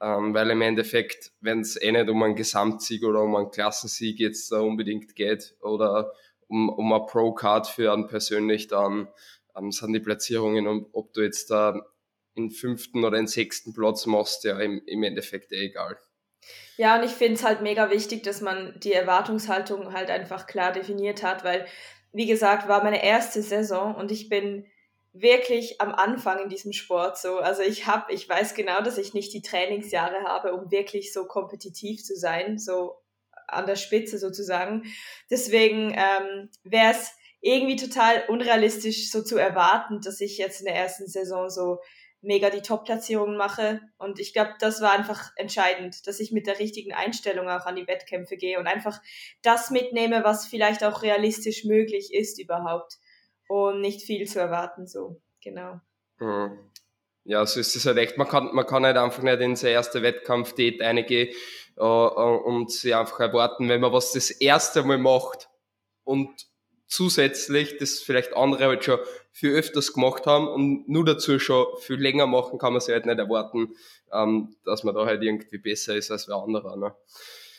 [0.00, 4.20] Ähm, weil im Endeffekt, wenn es eh nicht um einen Gesamtsieg oder um einen Klassensieg
[4.20, 6.12] jetzt unbedingt geht oder
[6.48, 9.08] um, um eine Pro-Card für einen persönlich, dann
[9.56, 11.86] ähm, sind die Platzierungen und ob du jetzt da
[12.34, 15.98] in fünften oder in sechsten Platz machst, ja im, im Endeffekt eh egal.
[16.76, 20.72] Ja, und ich finde es halt mega wichtig, dass man die Erwartungshaltung halt einfach klar
[20.72, 21.66] definiert hat, weil,
[22.12, 24.66] wie gesagt, war meine erste Saison und ich bin
[25.14, 27.38] wirklich am Anfang in diesem Sport so.
[27.38, 31.24] Also ich habe, ich weiß genau, dass ich nicht die Trainingsjahre habe, um wirklich so
[31.24, 32.96] kompetitiv zu sein, so
[33.48, 34.84] an der Spitze sozusagen.
[35.30, 40.76] Deswegen ähm, wäre es irgendwie total unrealistisch, so zu erwarten, dass ich jetzt in der
[40.76, 41.78] ersten Saison so
[42.20, 43.80] mega die Top-Platzierungen mache.
[43.98, 47.76] Und ich glaube, das war einfach entscheidend, dass ich mit der richtigen Einstellung auch an
[47.76, 49.00] die Wettkämpfe gehe und einfach
[49.42, 52.94] das mitnehme, was vielleicht auch realistisch möglich ist überhaupt.
[53.48, 55.80] Und nicht viel zu erwarten, so, genau.
[56.18, 56.58] Mhm.
[57.22, 58.18] Ja, so ist es halt echt.
[58.18, 61.32] Man kann, man kann halt einfach nicht in seine erste Wettkampf-Date reingehen
[61.76, 65.48] und sie einfach erwarten, wenn man was das erste Mal macht
[66.04, 66.30] und
[66.86, 68.98] zusätzlich das vielleicht andere halt schon
[69.32, 73.06] viel öfters gemacht haben und nur dazu schon viel länger machen, kann man sich halt
[73.06, 73.74] nicht erwarten,
[74.12, 76.78] ähm, dass man da halt irgendwie besser ist als wer andere.
[76.78, 76.94] Ne?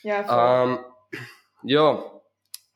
[0.04, 0.80] Ja, ähm,
[1.64, 2.04] ja,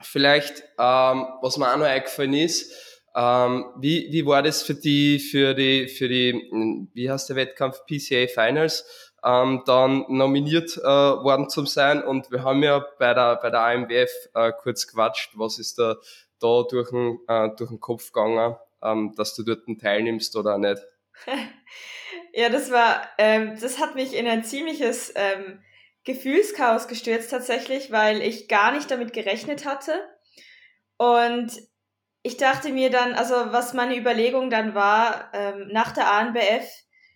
[0.01, 2.71] vielleicht, ähm, was mir auch noch eingefallen ist,
[3.15, 6.49] ähm, wie, wie war das für die, für die, für die,
[6.93, 12.43] wie heißt der Wettkampf, PCA Finals, ähm, dann nominiert äh, worden zu sein und wir
[12.43, 15.95] haben ja bei der, bei der AMWF äh, kurz quatscht, was ist da
[16.41, 20.81] da durch den, äh, durch den Kopf gegangen, ähm, dass du dort teilnimmst oder nicht?
[22.33, 25.63] ja, das war, ähm, das hat mich in ein ziemliches ähm,
[26.03, 29.93] Gefühlschaos gestürzt tatsächlich, weil ich gar nicht damit gerechnet hatte.
[30.97, 31.51] Und
[32.23, 36.67] ich dachte mir dann, also was meine Überlegung dann war, ähm, nach der ANBF,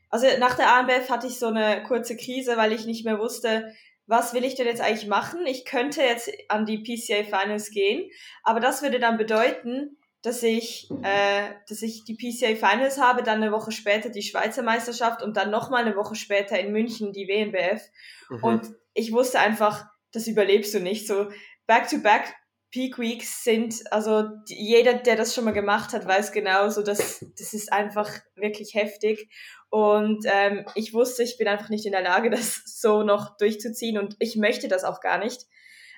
[0.10, 3.74] also nach der ANBF hatte ich so eine kurze Krise, weil ich nicht mehr wusste,
[4.08, 5.46] was will ich denn jetzt eigentlich machen?
[5.48, 8.10] Ich könnte jetzt an die PCA Finals gehen,
[8.44, 13.44] aber das würde dann bedeuten, dass ich, äh, dass ich die PCA Finals habe, dann
[13.44, 17.28] eine Woche später die Schweizer Meisterschaft und dann nochmal eine Woche später in München die
[17.28, 17.82] WNBF.
[18.30, 18.44] Mhm.
[18.44, 21.06] Und ich wusste einfach, das überlebst du nicht.
[21.06, 21.30] So
[21.68, 22.34] back-to-back
[22.76, 27.26] Peak Weeks sind, also jeder, der das schon mal gemacht hat, weiß genau, so dass
[27.40, 29.30] das ist einfach wirklich heftig.
[29.70, 33.98] Und ähm, ich wusste, ich bin einfach nicht in der Lage, das so noch durchzuziehen
[33.98, 35.44] und ich möchte das auch gar nicht.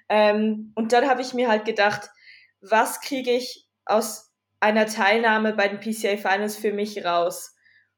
[0.07, 2.11] Ähm, und dann habe ich mir halt gedacht,
[2.61, 7.55] was kriege ich aus einer Teilnahme bei den PCA Finals für mich raus?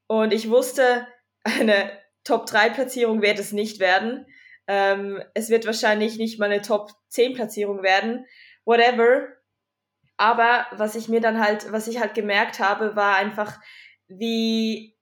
[0.08, 1.06] Und ich wusste,
[1.44, 1.92] eine
[2.24, 4.26] Top-3-Platzierung wird es nicht werden.
[4.68, 8.26] Ähm, es wird wahrscheinlich nicht mal eine Top-10-Platzierung werden.
[8.65, 9.28] Whatever.
[10.17, 13.60] Aber was ich mir dann halt, was ich halt gemerkt habe, war einfach,
[14.08, 15.00] wie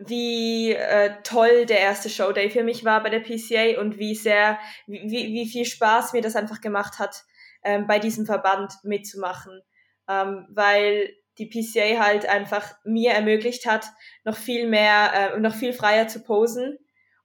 [0.00, 4.58] wie äh, toll der erste Showday für mich war bei der PCA und wie sehr,
[4.86, 7.22] wie, wie viel Spaß mir das einfach gemacht hat,
[7.62, 9.60] ähm, bei diesem Verband mitzumachen.
[10.08, 13.86] Ähm, weil die PCA halt einfach mir ermöglicht hat,
[14.24, 16.78] noch viel mehr, äh, noch viel freier zu posen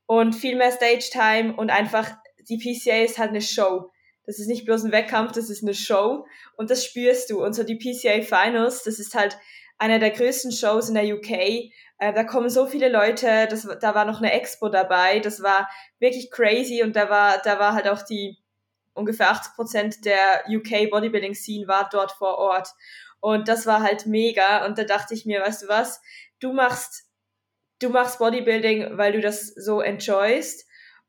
[0.05, 2.11] und viel mehr Stage Time und einfach,
[2.49, 3.89] die PCA ist halt eine Show.
[4.25, 6.25] Das ist nicht bloß ein Wettkampf, das ist eine Show
[6.57, 7.43] und das spürst du.
[7.43, 9.37] Und so die PCA Finals, das ist halt
[9.77, 13.95] einer der größten Shows in der UK äh, da kommen so viele Leute, das, da
[13.95, 17.87] war noch eine Expo dabei, das war wirklich crazy und da war, da war halt
[17.87, 18.37] auch die
[18.93, 22.69] ungefähr 80 Prozent der UK Bodybuilding Scene war dort vor Ort.
[23.19, 24.65] Und das war halt mega.
[24.65, 26.01] Und da dachte ich mir, weißt du was,
[26.39, 27.05] du machst,
[27.79, 30.64] du machst Bodybuilding, weil du das so enjoyst.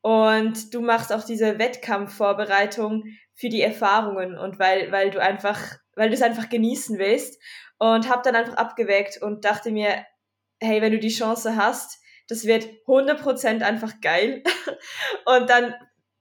[0.07, 3.03] Und du machst auch diese Wettkampfvorbereitung
[3.35, 5.61] für die Erfahrungen und weil, weil du einfach,
[5.97, 7.43] weil du es einfach genießen willst.
[7.79, 10.07] Und hab dann einfach abgewägt und dachte mir,
[10.61, 14.45] hey, wenn du die Chance hast, das wird 100% einfach geil.
[15.25, 15.75] und dann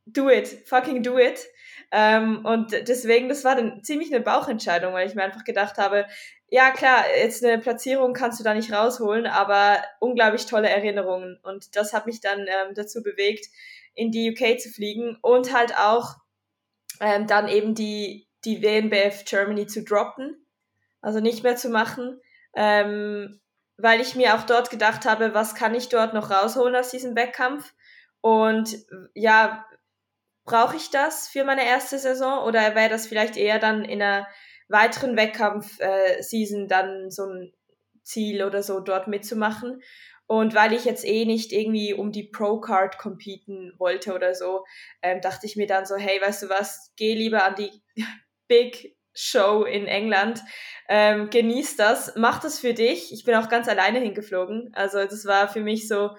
[0.08, 1.46] do it, fucking do it.
[1.92, 6.06] Ähm, und deswegen, das war dann ziemlich eine Bauchentscheidung, weil ich mir einfach gedacht habe,
[6.50, 11.40] ja klar, jetzt eine Platzierung kannst du da nicht rausholen, aber unglaublich tolle Erinnerungen.
[11.44, 13.48] Und das hat mich dann ähm, dazu bewegt,
[13.94, 16.16] in die UK zu fliegen und halt auch
[17.00, 20.46] ähm, dann eben die, die WNBF Germany zu droppen,
[21.02, 22.20] also nicht mehr zu machen.
[22.56, 23.40] Ähm,
[23.78, 27.16] weil ich mir auch dort gedacht habe, was kann ich dort noch rausholen aus diesem
[27.16, 27.74] Wettkampf?
[28.22, 28.78] Und
[29.14, 29.66] ja,
[30.46, 34.28] brauche ich das für meine erste Saison oder wäre das vielleicht eher dann in einer
[34.68, 37.54] weiteren Wettkampf-Season dann so ein
[38.04, 39.82] Ziel oder so dort mitzumachen?
[40.28, 44.66] Und weil ich jetzt eh nicht irgendwie um die Pro-Card competen wollte oder so,
[45.04, 47.72] ähm, dachte ich mir dann so, hey, weißt du was, geh lieber an die
[48.48, 50.42] Big Show in England.
[50.90, 53.14] Ähm, genieß das, mach das für dich.
[53.14, 54.72] Ich bin auch ganz alleine hingeflogen.
[54.74, 56.10] Also das war für mich so,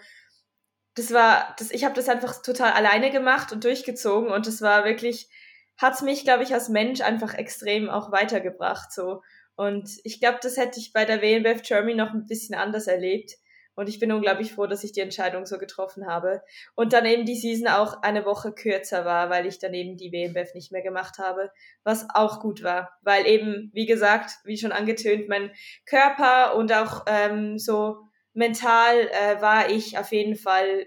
[0.97, 4.85] das war, das, ich habe das einfach total alleine gemacht und durchgezogen und das war
[4.85, 5.29] wirklich,
[5.77, 8.93] hat's mich, glaube ich, als Mensch einfach extrem auch weitergebracht.
[8.93, 9.23] So.
[9.57, 13.33] Und ich glaube, das hätte ich bei der WNBF Germany noch ein bisschen anders erlebt.
[13.75, 16.43] Und ich bin unglaublich froh, dass ich die Entscheidung so getroffen habe.
[16.75, 20.11] Und dann eben die Season auch eine Woche kürzer war, weil ich dann eben die
[20.13, 21.51] WMBF nicht mehr gemacht habe,
[21.85, 22.97] was auch gut war.
[23.03, 25.51] Weil eben, wie gesagt, wie schon angetönt, mein
[25.85, 28.06] Körper und auch ähm, so
[28.37, 30.87] mental äh, war ich auf jeden Fall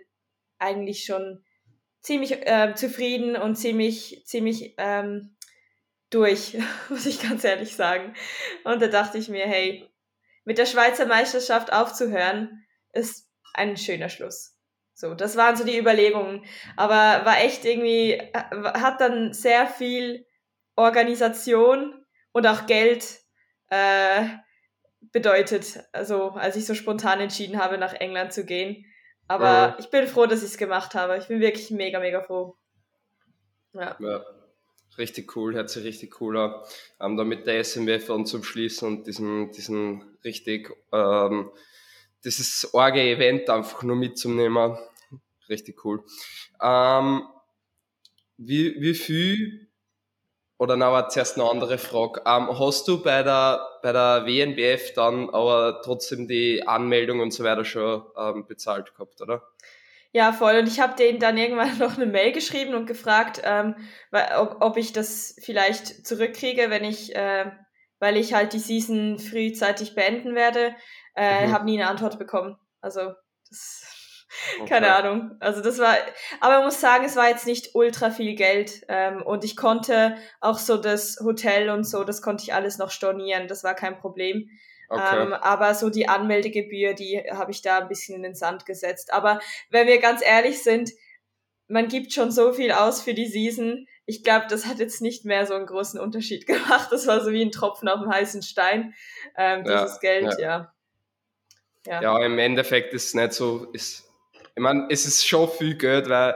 [0.60, 1.44] eigentlich schon
[2.02, 5.36] ziemlich äh, zufrieden und ziemlich, ziemlich ähm,
[6.10, 6.58] durch,
[6.90, 8.14] muss ich ganz ehrlich sagen.
[8.64, 9.90] Und da dachte ich mir, hey,
[10.46, 14.56] mit der Schweizer Meisterschaft aufzuhören, ist ein schöner Schluss.
[14.94, 16.46] So, das waren so die Überlegungen.
[16.76, 20.26] Aber war echt irgendwie, äh, hat dann sehr viel
[20.76, 23.20] Organisation und auch Geld
[23.70, 24.26] äh,
[25.02, 25.80] bedeutet.
[25.92, 28.86] Also, als ich so spontan entschieden habe, nach England zu gehen.
[29.28, 29.78] Aber ja.
[29.80, 31.18] ich bin froh, dass ich es gemacht habe.
[31.18, 32.56] Ich bin wirklich mega, mega froh.
[33.74, 33.96] Ja.
[34.00, 34.26] ja.
[34.98, 36.56] Richtig cool, hört sich richtig cool an.
[37.00, 41.52] Ähm, da mit der SMWF und zum Schließen und diesen, diesen richtig ähm,
[42.24, 44.78] dieses Orge-Event einfach nur mitzunehmen.
[45.48, 46.04] Richtig cool.
[46.62, 47.24] Ähm,
[48.38, 49.69] wie, wie viel,
[50.60, 52.22] oder na, aber zuerst eine andere Frage.
[52.26, 57.46] Ähm, hast du bei der, bei der WNBF dann aber trotzdem die Anmeldung und so
[57.46, 59.42] weiter schon ähm, bezahlt gehabt, oder?
[60.12, 60.58] Ja, voll.
[60.58, 63.76] Und ich habe denen dann irgendwann noch eine Mail geschrieben und gefragt, ähm,
[64.38, 67.52] ob, ob ich das vielleicht zurückkriege, wenn ich, äh,
[68.00, 70.76] weil ich halt die Season frühzeitig beenden werde.
[71.16, 71.54] Äh, mhm.
[71.54, 72.58] Habe nie eine Antwort bekommen.
[72.82, 73.14] Also,
[73.48, 73.89] das,
[74.60, 74.70] okay.
[74.70, 75.32] keine Ahnung.
[75.40, 75.96] Also, das war,
[76.40, 78.86] aber man muss sagen, es war jetzt nicht ultra viel Geld.
[78.88, 82.92] Ähm, und ich konnte auch so das Hotel und so, das konnte ich alles noch
[82.92, 83.48] stornieren.
[83.48, 84.50] Das war kein Problem.
[84.90, 85.22] Okay.
[85.22, 89.14] Ähm, aber so die Anmeldegebühr, die habe ich da ein bisschen in den Sand gesetzt.
[89.14, 89.40] Aber
[89.70, 90.92] wenn wir ganz ehrlich sind,
[91.68, 93.88] man gibt schon so viel aus für die Season.
[94.08, 96.88] Ich glaube, das hat jetzt nicht mehr so einen großen Unterschied gemacht.
[96.92, 98.96] Das war so wie ein Tropfen auf dem heißen Stein,
[99.38, 100.40] ähm, dieses ja, Geld, ja.
[100.40, 100.74] ja.
[101.86, 102.02] Ja.
[102.02, 104.09] ja, im Endeffekt ist es nicht so, ist,
[104.56, 106.36] ich meine, es ist schon viel Geld, weil,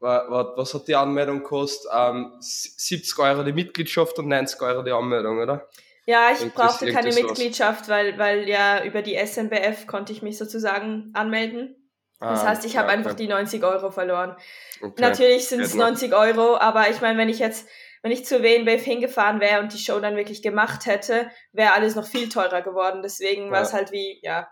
[0.00, 1.90] was, hat die Anmeldung gekostet?
[1.94, 5.68] Ähm, 70 Euro die Mitgliedschaft und 90 Euro die Anmeldung, oder?
[6.04, 11.10] Ja, ich brauchte keine Mitgliedschaft, weil, weil ja über die SMBF konnte ich mich sozusagen
[11.14, 11.76] anmelden.
[12.18, 14.36] Das ah, heißt, ich habe ja, einfach die 90 Euro verloren.
[14.80, 15.00] Okay.
[15.00, 17.68] Natürlich sind es 90 Euro, aber ich meine, wenn ich jetzt,
[18.02, 21.96] wenn ich zur WNBF hingefahren wäre und die Show dann wirklich gemacht hätte, wäre alles
[21.96, 23.02] noch viel teurer geworden.
[23.02, 23.52] Deswegen ja.
[23.52, 24.48] war es halt wie, ja,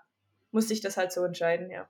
[0.51, 1.89] musste ich das halt so entscheiden, ja.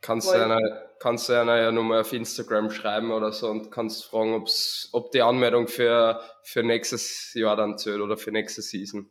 [0.00, 0.60] Kannst du, einer,
[1.00, 5.10] kannst du einer ja nochmal auf Instagram schreiben oder so und kannst fragen, ob's, ob
[5.10, 9.10] die Anmeldung für, für nächstes Jahr dann zählt oder für nächste Season.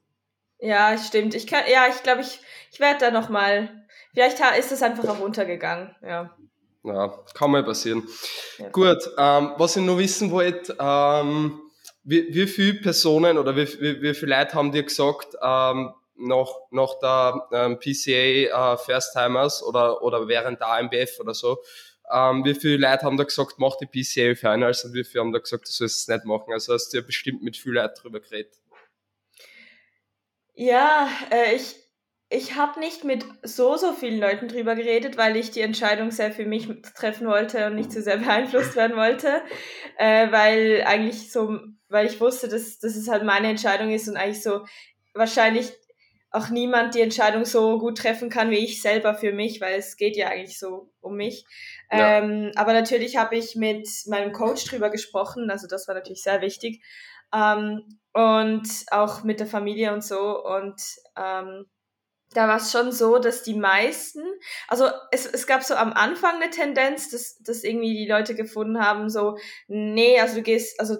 [0.59, 1.35] Ja, stimmt.
[1.35, 2.39] Ich kann, ja, ich glaube, ich,
[2.71, 6.35] ich werde da nochmal, vielleicht ist das einfach auch runtergegangen, ja.
[6.83, 8.07] Ja, kann mal passieren.
[8.57, 8.69] Ja.
[8.69, 11.59] Gut, ähm, was ich noch wissen wollte, ähm,
[12.03, 16.49] wie, wie viele Personen oder wie, wie, wie viele Leute haben dir gesagt, ähm, nach,
[16.71, 21.57] nach der ähm, PCA äh, First Timers oder, oder während der AMBF oder so.
[22.11, 25.33] Ähm, wie viele Leute haben da gesagt, mach die PCA Finals und wie viele haben
[25.33, 26.53] da gesagt, du sollst es nicht machen?
[26.53, 28.53] Also hast du ja bestimmt mit vielen Leuten drüber geredet.
[30.53, 31.75] Ja, äh, ich,
[32.29, 36.31] ich habe nicht mit so, so vielen Leuten drüber geredet, weil ich die Entscheidung sehr
[36.31, 39.41] für mich treffen wollte und nicht zu sehr beeinflusst werden wollte.
[39.97, 44.15] Äh, weil eigentlich so, weil ich wusste, dass, dass es halt meine Entscheidung ist und
[44.15, 44.65] eigentlich so
[45.13, 45.73] wahrscheinlich
[46.31, 49.97] auch niemand die Entscheidung so gut treffen kann wie ich selber für mich, weil es
[49.97, 51.45] geht ja eigentlich so um mich.
[51.91, 52.17] Ja.
[52.19, 56.41] Ähm, aber natürlich habe ich mit meinem Coach drüber gesprochen, also das war natürlich sehr
[56.41, 56.83] wichtig.
[57.33, 60.43] Ähm, und auch mit der Familie und so.
[60.43, 60.81] Und
[61.15, 61.65] ähm,
[62.31, 64.23] da war es schon so, dass die meisten,
[64.67, 68.79] also es, es gab so am Anfang eine Tendenz, dass, dass irgendwie die Leute gefunden
[68.79, 69.37] haben, so,
[69.67, 70.97] nee, also du gehst, also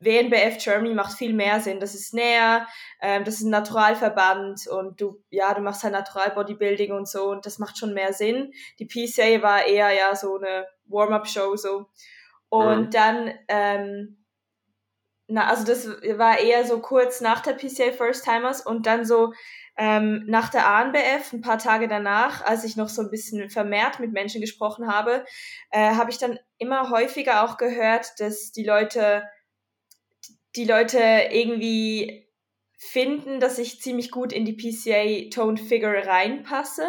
[0.00, 1.78] WNBF Germany macht viel mehr Sinn.
[1.78, 2.66] Das ist näher,
[3.00, 7.30] ähm, das ist ein Naturalverband und du, ja, du machst halt Natural Bodybuilding und so
[7.30, 8.52] und das macht schon mehr Sinn.
[8.78, 11.86] Die PCA war eher ja so eine Warm-up-Show so.
[12.48, 12.90] Und mhm.
[12.90, 14.24] dann, ähm,
[15.28, 19.32] na, also das war eher so kurz nach der PCA First Timers und dann so
[19.76, 24.00] ähm, nach der ANBF, ein paar Tage danach, als ich noch so ein bisschen vermehrt
[24.00, 25.24] mit Menschen gesprochen habe,
[25.70, 29.22] äh, habe ich dann immer häufiger auch gehört, dass die Leute
[30.56, 32.28] die Leute irgendwie
[32.76, 36.88] finden, dass ich ziemlich gut in die PCA Toned Figure reinpasse.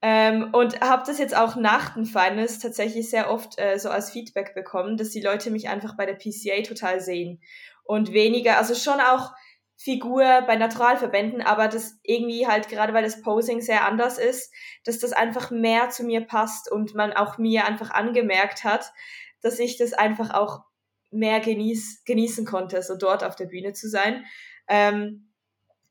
[0.00, 4.12] Ähm, und habe das jetzt auch nach den Finals tatsächlich sehr oft äh, so als
[4.12, 7.40] Feedback bekommen, dass die Leute mich einfach bei der PCA total sehen.
[7.84, 9.32] und weniger, also schon auch
[9.80, 14.52] Figur bei Naturalverbänden, aber das irgendwie halt gerade weil das Posing sehr anders ist,
[14.84, 18.92] dass das einfach mehr zu mir passt und man auch mir einfach angemerkt hat,
[19.40, 20.67] dass ich das einfach auch
[21.10, 24.24] mehr genieß, genießen konnte, so dort auf der Bühne zu sein.
[24.68, 25.32] Ähm,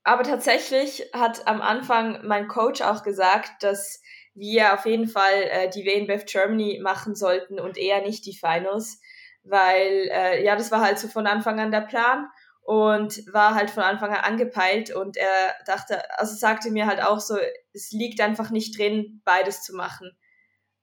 [0.04, 4.02] aber tatsächlich hat am Anfang mein Coach auch gesagt, dass
[4.36, 9.02] wir auf jeden Fall äh, die WNBF Germany machen sollten und eher nicht die Finals,
[9.44, 12.28] weil äh, ja, das war halt so von Anfang an der Plan
[12.62, 17.20] und war halt von Anfang an angepeilt und er dachte, also sagte mir halt auch
[17.20, 17.38] so,
[17.74, 20.18] es liegt einfach nicht drin, beides zu machen.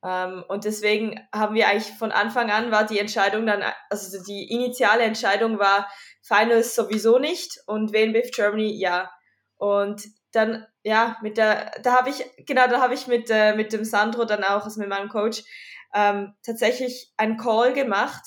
[0.05, 4.51] Ähm, und deswegen haben wir eigentlich von Anfang an war die Entscheidung dann, also die
[4.51, 5.91] initiale Entscheidung war
[6.23, 9.11] Finals sowieso nicht und WNBF Germany ja.
[9.57, 13.73] Und dann, ja, mit der, da habe ich, genau, da habe ich mit, äh, mit
[13.73, 15.43] dem Sandro dann auch, also mit meinem Coach,
[15.95, 18.23] ähm, tatsächlich einen Call gemacht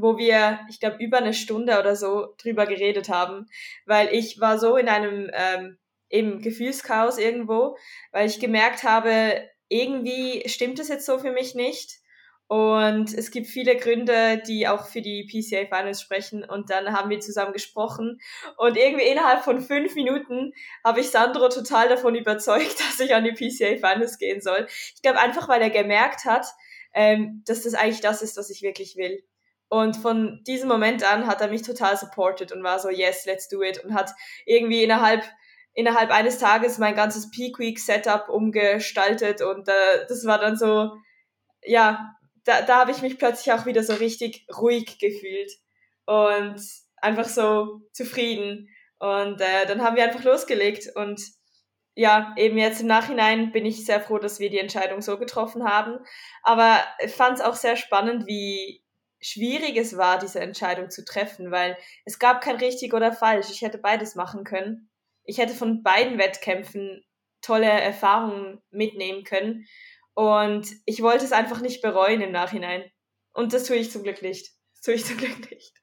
[0.00, 3.46] wo wir, ich glaube, über eine Stunde oder so drüber geredet haben,
[3.84, 5.76] weil ich war so in einem ähm,
[6.08, 7.76] eben Gefühlschaos irgendwo,
[8.12, 12.00] weil ich gemerkt habe, irgendwie stimmt es jetzt so für mich nicht.
[12.48, 16.44] Und es gibt viele Gründe, die auch für die PCA Finals sprechen.
[16.44, 18.20] Und dann haben wir zusammen gesprochen.
[18.56, 23.24] Und irgendwie innerhalb von fünf Minuten habe ich Sandro total davon überzeugt, dass ich an
[23.24, 24.66] die PCA Finals gehen soll.
[24.94, 26.46] Ich glaube einfach, weil er gemerkt hat,
[26.94, 29.22] ähm, dass das eigentlich das ist, was ich wirklich will.
[29.68, 33.48] Und von diesem Moment an hat er mich total supported und war so, yes, let's
[33.48, 33.84] do it.
[33.84, 34.12] Und hat
[34.46, 35.22] irgendwie innerhalb,
[35.78, 39.42] innerhalb eines Tages mein ganzes Peak Week Setup umgestaltet.
[39.42, 40.90] Und äh, das war dann so,
[41.62, 45.52] ja, da, da habe ich mich plötzlich auch wieder so richtig ruhig gefühlt.
[46.04, 46.60] Und
[46.96, 48.68] einfach so zufrieden.
[48.98, 50.88] Und äh, dann haben wir einfach losgelegt.
[50.96, 51.22] Und
[51.94, 55.62] ja, eben jetzt im Nachhinein bin ich sehr froh, dass wir die Entscheidung so getroffen
[55.62, 56.00] haben.
[56.42, 58.82] Aber ich fand es auch sehr spannend, wie
[59.20, 63.46] schwierig es war, diese Entscheidung zu treffen, weil es gab kein richtig oder falsch.
[63.52, 64.87] Ich hätte beides machen können.
[65.28, 67.04] Ich hätte von beiden Wettkämpfen
[67.42, 69.66] tolle Erfahrungen mitnehmen können.
[70.14, 72.90] Und ich wollte es einfach nicht bereuen im Nachhinein.
[73.34, 74.48] Und das tue ich zum Glück nicht.
[74.74, 75.74] Das tue ich zum Glück nicht.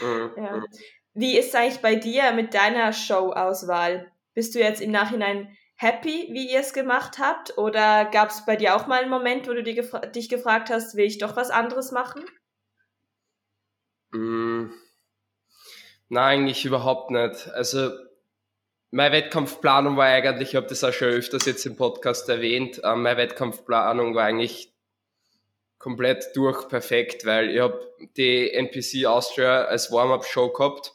[0.00, 0.30] Mhm.
[0.36, 0.56] Ja.
[0.56, 0.66] Mhm.
[1.14, 4.12] Wie ist es eigentlich bei dir mit deiner Show-Auswahl?
[4.34, 7.58] Bist du jetzt im Nachhinein happy, wie ihr es gemacht habt?
[7.58, 11.06] Oder gab es bei dir auch mal einen Moment, wo du dich gefragt hast, will
[11.06, 12.24] ich doch was anderes machen?
[14.12, 14.70] Mm,
[16.08, 17.48] nein, eigentlich überhaupt nicht.
[17.48, 17.90] Also
[18.90, 22.94] meine Wettkampfplanung war eigentlich, ich habe das auch schon öfters jetzt im Podcast erwähnt, äh,
[22.94, 24.72] meine Wettkampfplanung war eigentlich
[25.78, 27.80] komplett durch perfekt, weil ich habe
[28.16, 30.92] die NPC Austria als Warm-up-Show gehabt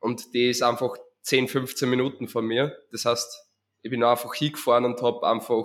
[0.00, 2.76] und die ist einfach 10, 15 Minuten von mir.
[2.90, 3.46] Das heißt,
[3.82, 5.64] ich bin einfach hingefahren und habe einfach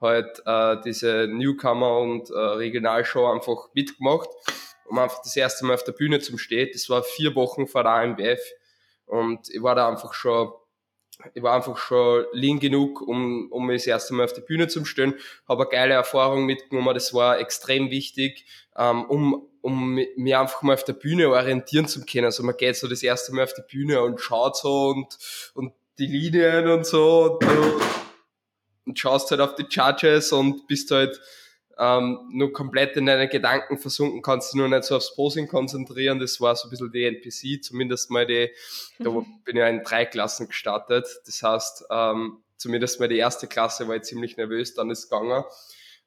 [0.00, 4.28] halt äh, diese Newcomer und äh, Regionalshow einfach mitgemacht
[4.86, 6.68] um einfach das erste Mal auf der Bühne zu stehen.
[6.72, 8.40] Das war vier Wochen vor der AMBF
[9.06, 10.52] und ich war da einfach schon
[11.34, 14.68] ich war einfach schon lean genug, um, um mich das erste Mal auf die Bühne
[14.68, 15.14] zu stehen,
[15.48, 18.44] habe eine geile Erfahrung mitgenommen, das war extrem wichtig,
[18.76, 22.26] ähm, um, um mir einfach mal auf der Bühne orientieren zu können.
[22.26, 25.16] Also man geht so das erste Mal auf die Bühne und schaut so und,
[25.54, 27.82] und die Linien und so und,
[28.86, 31.20] und schaust halt auf die Judges und bist halt
[31.78, 36.18] ähm, nur komplett in deine Gedanken versunken, kannst du nur nicht so aufs Posing konzentrieren.
[36.18, 38.50] Das war so ein bisschen die NPC, zumindest mal die,
[38.98, 41.06] da bin ich ja in drei Klassen gestartet.
[41.26, 45.08] Das heißt, ähm, zumindest mal die erste Klasse war ich ziemlich nervös, dann ist es
[45.08, 45.44] gegangen.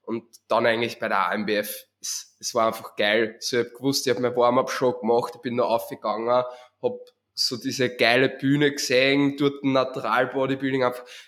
[0.04, 3.36] Und dann eigentlich bei der AMBF, es, es war einfach geil.
[3.40, 7.00] So, ich hab gewusst, ich habe mein Warm-up schon gemacht, ich bin noch aufgegangen, hab
[7.40, 10.84] so diese geile Bühne gesehen, dort ein Natural Bodybuilding,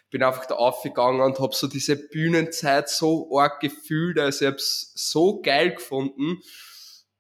[0.10, 4.92] bin einfach da aufgegangen und hab so diese Bühnenzeit so arg gefühlt, also ich hab's
[4.96, 6.42] so geil gefunden.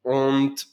[0.01, 0.65] Und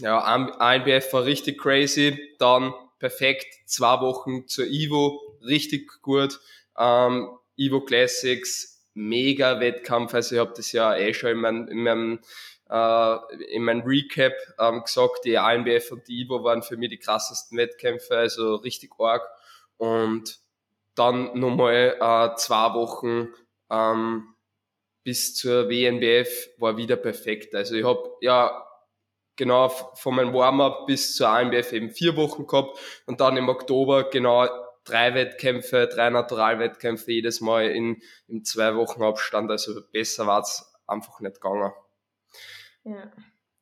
[0.00, 6.40] ja, ANBF war richtig crazy, dann perfekt, zwei Wochen zur Ivo, richtig gut,
[6.78, 11.82] ähm, Ivo Classics, mega Wettkampf, also ich habe das ja eh schon in meinem, in
[11.82, 12.20] meinem
[12.66, 17.58] in meinem Recap ähm, gesagt, die ANBF und die IBO waren für mich die krassesten
[17.58, 19.22] Wettkämpfe, also richtig arg.
[19.76, 20.38] Und
[20.94, 23.28] dann nochmal äh, zwei Wochen
[23.70, 24.34] ähm,
[25.02, 27.54] bis zur WNBF war wieder perfekt.
[27.54, 28.64] Also ich habe ja
[29.36, 34.04] genau von meinem Warm-up bis zur ANBF eben vier Wochen gehabt und dann im Oktober
[34.04, 34.48] genau
[34.84, 39.50] drei Wettkämpfe, drei Naturalwettkämpfe jedes Mal in, in zwei Wochen Abstand.
[39.50, 41.72] Also besser war es einfach nicht gegangen.
[42.84, 43.12] Ja.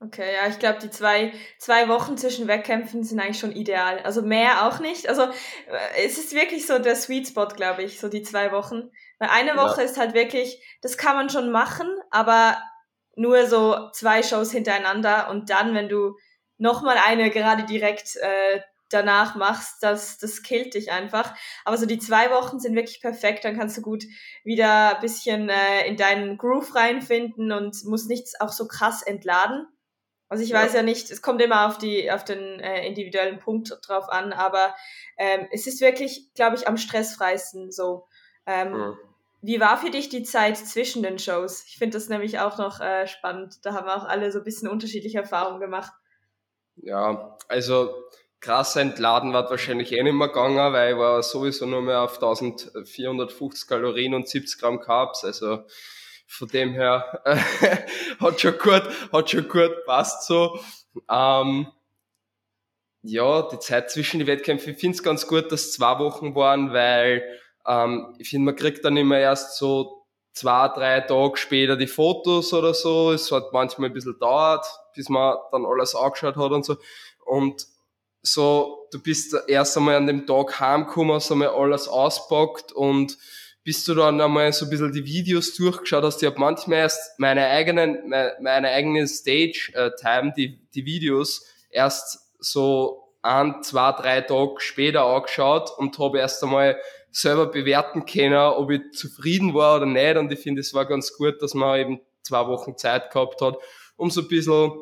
[0.05, 4.01] Okay, ja, ich glaube, die zwei, zwei Wochen zwischen Wettkämpfen sind eigentlich schon ideal.
[4.01, 5.09] Also mehr auch nicht.
[5.09, 8.91] Also äh, es ist wirklich so der Sweet Spot, glaube ich, so die zwei Wochen.
[9.21, 9.87] Weil eine Woche ja.
[9.87, 12.61] ist halt wirklich, das kann man schon machen, aber
[13.15, 16.17] nur so zwei Shows hintereinander und dann, wenn du
[16.59, 18.61] nochmal eine gerade direkt äh,
[18.93, 21.35] danach machst, das, das killt dich einfach.
[21.65, 24.05] Aber so die zwei Wochen sind wirklich perfekt, dann kannst du gut
[24.45, 29.67] wieder ein bisschen äh, in deinen Groove reinfinden und musst nichts auch so krass entladen.
[30.29, 30.63] Also ich ja.
[30.63, 34.33] weiß ja nicht, es kommt immer auf die auf den äh, individuellen Punkt drauf an,
[34.33, 34.75] aber
[35.19, 38.07] ähm, es ist wirklich, glaube ich, am stressfreisten so.
[38.47, 38.97] Ähm, mhm.
[39.43, 41.65] Wie war für dich die Zeit zwischen den Shows?
[41.67, 43.59] Ich finde das nämlich auch noch äh, spannend.
[43.67, 45.93] Da haben wir auch alle so ein bisschen unterschiedliche Erfahrungen gemacht.
[46.77, 47.93] Ja, also
[48.43, 52.15] krass entladen war wahrscheinlich eh nicht mehr gegangen, weil ich war sowieso nur mehr auf
[52.15, 55.25] 1450 Kalorien und 70 Gramm Carbs.
[55.25, 55.63] Also
[56.27, 57.23] von dem her
[58.21, 58.83] hat schon gut,
[59.13, 60.59] hat schon gut passt so.
[61.09, 61.69] Ähm,
[63.03, 66.73] ja, die Zeit zwischen den Wettkämpfen, ich finde es ganz gut, dass zwei Wochen waren,
[66.73, 67.23] weil
[67.67, 72.53] ähm, ich finde, man kriegt dann immer erst so zwei, drei Tage später die Fotos
[72.53, 73.13] oder so.
[73.13, 74.67] Es hat manchmal ein bisschen dauert,
[74.97, 76.77] bis man dann alles angeschaut hat und so.
[77.25, 77.72] Und
[78.23, 83.19] so, du bist erst einmal an dem Tag heimgekommen, hast einmal alles auspackt und
[83.65, 87.19] bis du dann einmal so ein bisschen die Videos durchgeschaut hast, ich habe manchmal erst
[87.19, 94.21] meine eigenen, meine, meine eigene Stage-Time, äh, die, die Videos, erst so ein, zwei, drei
[94.21, 96.77] Tage später angeschaut und habe erst einmal
[97.13, 100.17] selber bewerten können, ob ich zufrieden war oder nicht.
[100.17, 103.59] Und ich finde, es war ganz gut, dass man eben zwei Wochen Zeit gehabt hat,
[103.97, 104.73] um so ein bisschen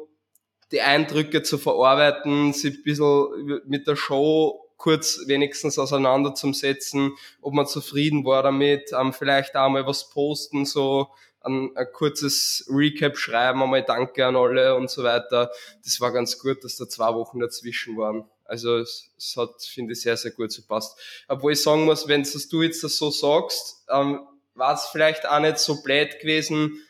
[0.73, 7.12] die Eindrücke zu verarbeiten, sich ein bisschen mit der Show kurz wenigstens auseinanderzusetzen,
[7.43, 11.09] ob man zufrieden war damit, ähm, vielleicht auch mal was posten, so
[11.43, 15.51] ein, ein kurzes Recap schreiben, einmal Danke an alle und so weiter.
[15.85, 18.25] Das war ganz gut, dass da zwei Wochen dazwischen waren.
[18.45, 20.99] Also es, es hat, finde ich, sehr, sehr gut so passt.
[21.29, 25.41] Obwohl ich sagen muss, wenn du jetzt das so sagst, ähm, war es vielleicht auch
[25.41, 26.83] nicht so blöd gewesen,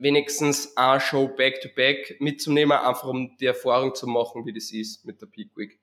[0.00, 5.04] wenigstens eine Show back-to-back -back mitzunehmen, einfach um die Erfahrung zu machen, wie das ist
[5.04, 5.78] mit der Peak Week.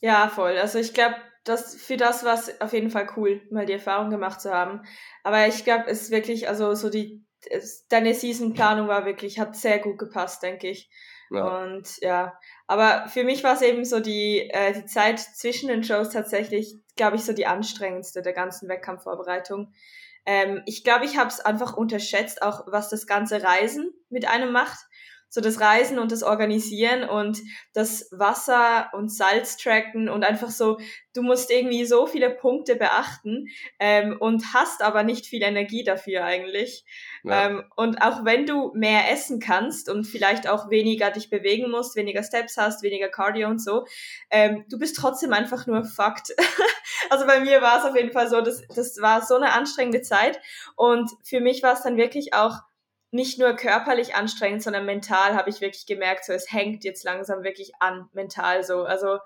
[0.00, 0.58] Ja, voll.
[0.58, 4.10] Also ich glaube, das, für das war es auf jeden Fall cool, mal die Erfahrung
[4.10, 4.82] gemacht zu haben.
[5.22, 9.56] Aber ich glaube, es ist wirklich, also so die, es, deine Season-Planung war wirklich, hat
[9.56, 10.90] sehr gut gepasst, denke ich.
[11.30, 11.62] Ja.
[11.62, 15.82] Und ja, aber für mich war es eben so die, äh, die Zeit zwischen den
[15.82, 19.72] Shows tatsächlich, glaube ich, so die anstrengendste der ganzen Wettkampfvorbereitung.
[20.26, 24.52] Ähm, ich glaube, ich habe es einfach unterschätzt, auch was das ganze Reisen mit einem
[24.52, 24.78] macht.
[25.28, 27.38] So das Reisen und das Organisieren und
[27.74, 30.78] das Wasser und Salz tracken und einfach so,
[31.14, 33.48] du musst irgendwie so viele Punkte beachten
[33.78, 36.84] ähm, und hast aber nicht viel Energie dafür eigentlich.
[37.24, 37.46] Ja.
[37.46, 41.96] Ähm, und auch wenn du mehr essen kannst und vielleicht auch weniger dich bewegen musst,
[41.96, 43.86] weniger Steps hast, weniger Cardio und so,
[44.30, 46.34] ähm, du bist trotzdem einfach nur fucked.
[47.10, 50.02] also bei mir war es auf jeden Fall so, das, das war so eine anstrengende
[50.02, 50.40] Zeit.
[50.76, 52.60] Und für mich war es dann wirklich auch
[53.10, 57.44] nicht nur körperlich anstrengend, sondern mental habe ich wirklich gemerkt, so es hängt jetzt langsam
[57.44, 58.84] wirklich an, mental so.
[58.84, 59.18] Also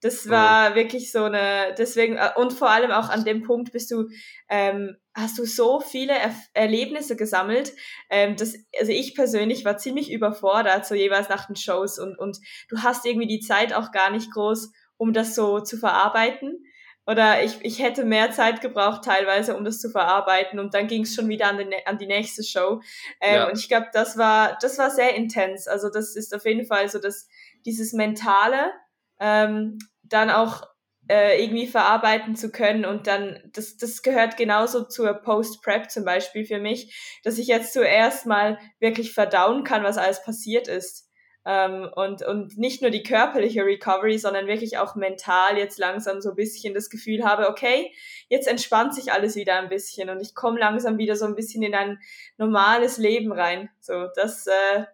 [0.00, 0.74] das war mhm.
[0.76, 4.08] wirklich so eine, deswegen, äh, und vor allem auch an dem Punkt bist du,
[4.48, 7.72] ähm, hast du so viele er Erlebnisse gesammelt,
[8.08, 12.38] ähm, dass, also ich persönlich war ziemlich überfordert, so jeweils nach den Shows und, und
[12.68, 16.64] du hast irgendwie die Zeit auch gar nicht groß, um das so zu verarbeiten.
[17.08, 21.04] Oder ich, ich hätte mehr Zeit gebraucht teilweise, um das zu verarbeiten und dann ging
[21.04, 22.82] es schon wieder an, den, an die nächste Show.
[23.22, 23.48] Ähm, ja.
[23.48, 25.66] Und ich glaube, das war, das war sehr intens.
[25.68, 27.26] Also das ist auf jeden Fall so, dass
[27.64, 28.72] dieses Mentale,
[29.20, 30.64] ähm, dann auch
[31.08, 36.44] äh, irgendwie verarbeiten zu können und dann, das, das gehört genauso zur Post-Prep zum Beispiel
[36.44, 41.07] für mich, dass ich jetzt zuerst mal wirklich verdauen kann, was alles passiert ist.
[41.50, 46.28] Ähm, und, und nicht nur die körperliche Recovery, sondern wirklich auch mental jetzt langsam so
[46.28, 47.90] ein bisschen das Gefühl habe, okay,
[48.28, 51.62] jetzt entspannt sich alles wieder ein bisschen und ich komme langsam wieder so ein bisschen
[51.62, 52.02] in ein
[52.36, 53.70] normales Leben rein.
[53.80, 54.84] So, das äh,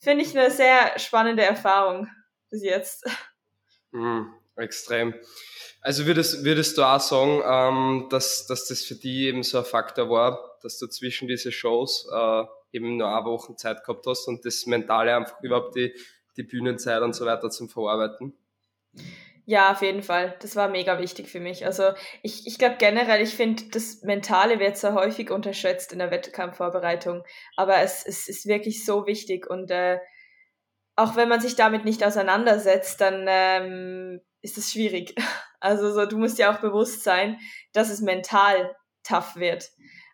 [0.00, 2.08] finde ich eine sehr spannende Erfahrung
[2.50, 3.08] bis jetzt.
[3.92, 4.22] Mm,
[4.56, 5.14] extrem.
[5.82, 9.64] Also würdest, würdest du auch sagen, ähm, dass, dass das für die eben so ein
[9.64, 12.42] Faktor war, dass du zwischen diese Shows äh,
[12.72, 15.94] eben nur eine Woche Zeit gehabt hast und das Mentale einfach überhaupt die,
[16.36, 18.34] die Bühnenzeit und so weiter zum Verarbeiten?
[19.44, 20.36] Ja, auf jeden Fall.
[20.40, 21.66] Das war mega wichtig für mich.
[21.66, 21.90] Also
[22.22, 27.24] ich, ich glaube generell, ich finde, das Mentale wird sehr häufig unterschätzt in der Wettkampfvorbereitung.
[27.56, 29.98] Aber es, es ist wirklich so wichtig und äh,
[30.94, 35.14] auch wenn man sich damit nicht auseinandersetzt, dann ähm, ist es schwierig.
[35.64, 37.38] Also so, du musst ja auch bewusst sein,
[37.72, 39.70] dass es mental tough wird.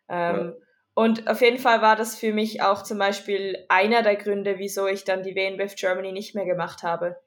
[0.07, 0.67] Ähm, ja.
[0.99, 4.89] Und auf jeden Fall war das für mich auch zum Beispiel einer der Gründe, wieso
[4.89, 7.21] ich dann die WNBF Germany nicht mehr gemacht habe.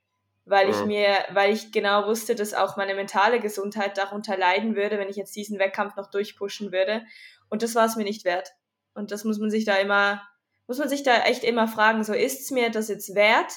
[0.43, 4.99] Weil ich mir, weil ich genau wusste, dass auch meine mentale Gesundheit darunter leiden würde,
[4.99, 7.03] wenn ich jetzt diesen Wettkampf noch durchpushen würde.
[7.49, 8.51] Und das war es mir nicht wert.
[8.93, 10.21] Und das muss man sich da immer
[10.67, 13.53] muss man sich da echt immer fragen, so ist es mir das jetzt wert,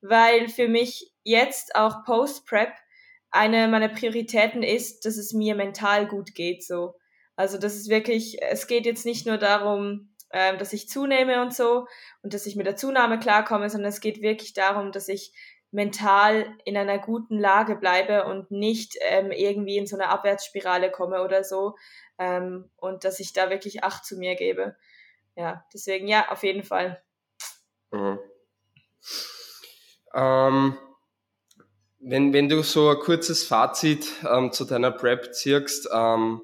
[0.00, 2.72] weil für mich jetzt auch Post-Prep
[3.30, 6.94] eine meiner Prioritäten ist, dass es mir mental gut geht, so.
[7.36, 11.54] Also, das ist wirklich, es geht jetzt nicht nur darum, äh, dass ich zunehme und
[11.54, 11.86] so
[12.22, 15.32] und dass ich mit der Zunahme klarkomme, sondern es geht wirklich darum, dass ich
[15.70, 21.22] mental in einer guten Lage bleibe und nicht ähm, irgendwie in so eine Abwärtsspirale komme
[21.22, 21.76] oder so
[22.18, 24.76] ähm, und dass ich da wirklich Acht zu mir gebe.
[25.34, 27.02] Ja, deswegen ja, auf jeden Fall.
[27.90, 28.18] Mhm.
[30.14, 30.78] Ähm,
[32.00, 36.42] wenn, wenn du so ein kurzes Fazit ähm, zu deiner Prep ziehst, ähm,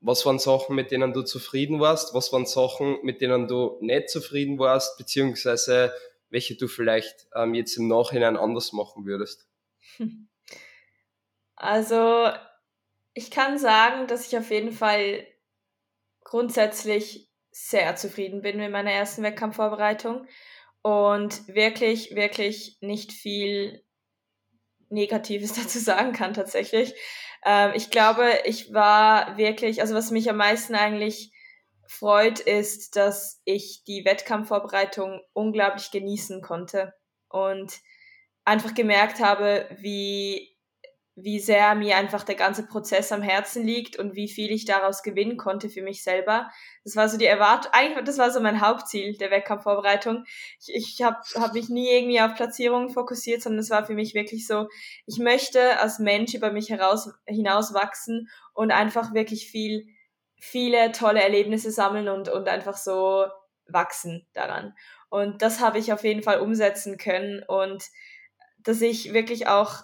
[0.00, 2.14] was waren Sachen, mit denen du zufrieden warst?
[2.14, 4.96] Was waren Sachen, mit denen du nicht zufrieden warst?
[4.98, 5.92] Beziehungsweise
[6.30, 9.48] welche du vielleicht ähm, jetzt im Nachhinein anders machen würdest?
[11.62, 12.30] Also,
[13.12, 15.26] ich kann sagen, dass ich auf jeden Fall
[16.24, 20.26] grundsätzlich sehr zufrieden bin mit meiner ersten Wettkampfvorbereitung
[20.80, 23.84] und wirklich, wirklich nicht viel
[24.90, 26.94] Negatives dazu sagen kann tatsächlich.
[27.44, 31.32] Ähm, ich glaube, ich war wirklich, also was mich am meisten eigentlich
[31.86, 36.94] freut, ist, dass ich die Wettkampfvorbereitung unglaublich genießen konnte
[37.28, 37.80] und
[38.44, 40.49] einfach gemerkt habe, wie,
[41.22, 45.02] wie sehr mir einfach der ganze Prozess am Herzen liegt und wie viel ich daraus
[45.02, 46.50] gewinnen konnte für mich selber.
[46.84, 50.24] Das war so die Erwartung, eigentlich, das war so mein Hauptziel der Wettkampfvorbereitung.
[50.60, 54.14] Ich, ich habe hab mich nie irgendwie auf Platzierungen fokussiert, sondern es war für mich
[54.14, 54.68] wirklich so,
[55.06, 59.86] ich möchte als Mensch über mich heraus, hinaus wachsen und einfach wirklich viel
[60.40, 63.26] viele tolle Erlebnisse sammeln und, und einfach so
[63.68, 64.74] wachsen daran.
[65.10, 67.84] Und das habe ich auf jeden Fall umsetzen können und
[68.58, 69.82] dass ich wirklich auch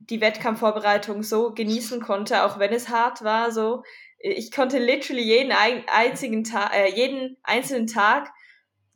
[0.00, 3.82] die Wettkampfvorbereitung so genießen konnte, auch wenn es hart war, so.
[4.18, 8.30] Ich konnte literally jeden einzigen Tag, äh, jeden einzelnen Tag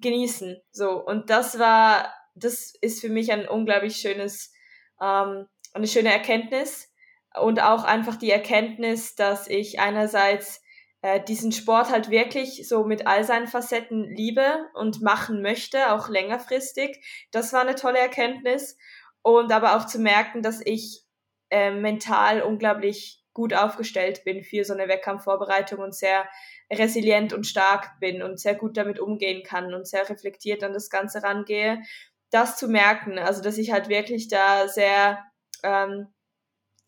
[0.00, 1.02] genießen, so.
[1.04, 4.52] Und das war, das ist für mich ein unglaublich schönes,
[5.00, 6.90] ähm, eine schöne Erkenntnis
[7.38, 10.62] und auch einfach die Erkenntnis, dass ich einerseits
[11.02, 16.08] äh, diesen Sport halt wirklich so mit all seinen Facetten liebe und machen möchte, auch
[16.08, 17.04] längerfristig.
[17.30, 18.78] Das war eine tolle Erkenntnis.
[19.24, 21.02] Und aber auch zu merken, dass ich
[21.50, 26.28] äh, mental unglaublich gut aufgestellt bin für so eine Wettkampfvorbereitung und sehr
[26.72, 30.90] resilient und stark bin und sehr gut damit umgehen kann und sehr reflektiert an das
[30.90, 31.82] Ganze rangehe.
[32.30, 35.24] Das zu merken, also dass ich halt wirklich da sehr
[35.62, 36.14] ähm,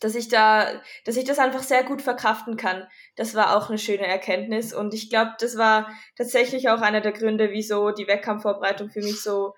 [0.00, 2.86] dass ich da, dass ich das einfach sehr gut verkraften kann.
[3.16, 7.12] Das war auch eine schöne Erkenntnis und ich glaube, das war tatsächlich auch einer der
[7.12, 9.54] Gründe, wieso die Wettkampfvorbereitung für mich so,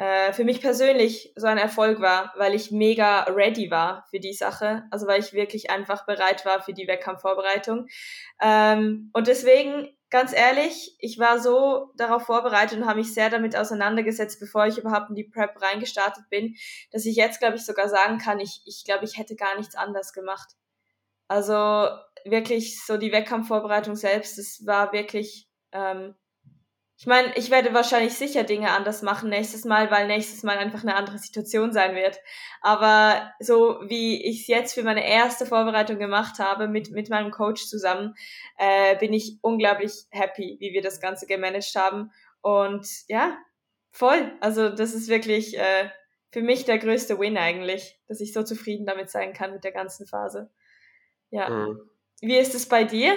[0.00, 4.32] äh, für mich persönlich so ein Erfolg war, weil ich mega ready war für die
[4.32, 7.86] Sache, also weil ich wirklich einfach bereit war für die Wettkampfvorbereitung.
[8.40, 13.54] Ähm, und deswegen ganz ehrlich, ich war so darauf vorbereitet und habe mich sehr damit
[13.54, 16.56] auseinandergesetzt, bevor ich überhaupt in die Prep reingestartet bin,
[16.92, 19.74] dass ich jetzt, glaube ich, sogar sagen kann, ich, ich glaube, ich hätte gar nichts
[19.74, 20.48] anders gemacht.
[21.28, 21.90] Also
[22.24, 26.14] wirklich so die Wettkampfvorbereitung selbst, das war wirklich ähm,
[27.00, 30.82] ich meine, ich werde wahrscheinlich sicher Dinge anders machen nächstes Mal, weil nächstes Mal einfach
[30.82, 32.18] eine andere Situation sein wird.
[32.60, 37.30] Aber so wie ich es jetzt für meine erste Vorbereitung gemacht habe mit, mit meinem
[37.30, 38.14] Coach zusammen,
[38.58, 42.12] äh, bin ich unglaublich happy, wie wir das Ganze gemanagt haben.
[42.42, 43.38] Und ja,
[43.90, 44.32] voll.
[44.42, 45.88] Also das ist wirklich äh,
[46.30, 49.72] für mich der größte Win eigentlich, dass ich so zufrieden damit sein kann mit der
[49.72, 50.50] ganzen Phase.
[51.30, 51.48] Ja.
[51.48, 51.80] Mhm.
[52.20, 53.16] Wie ist es bei dir?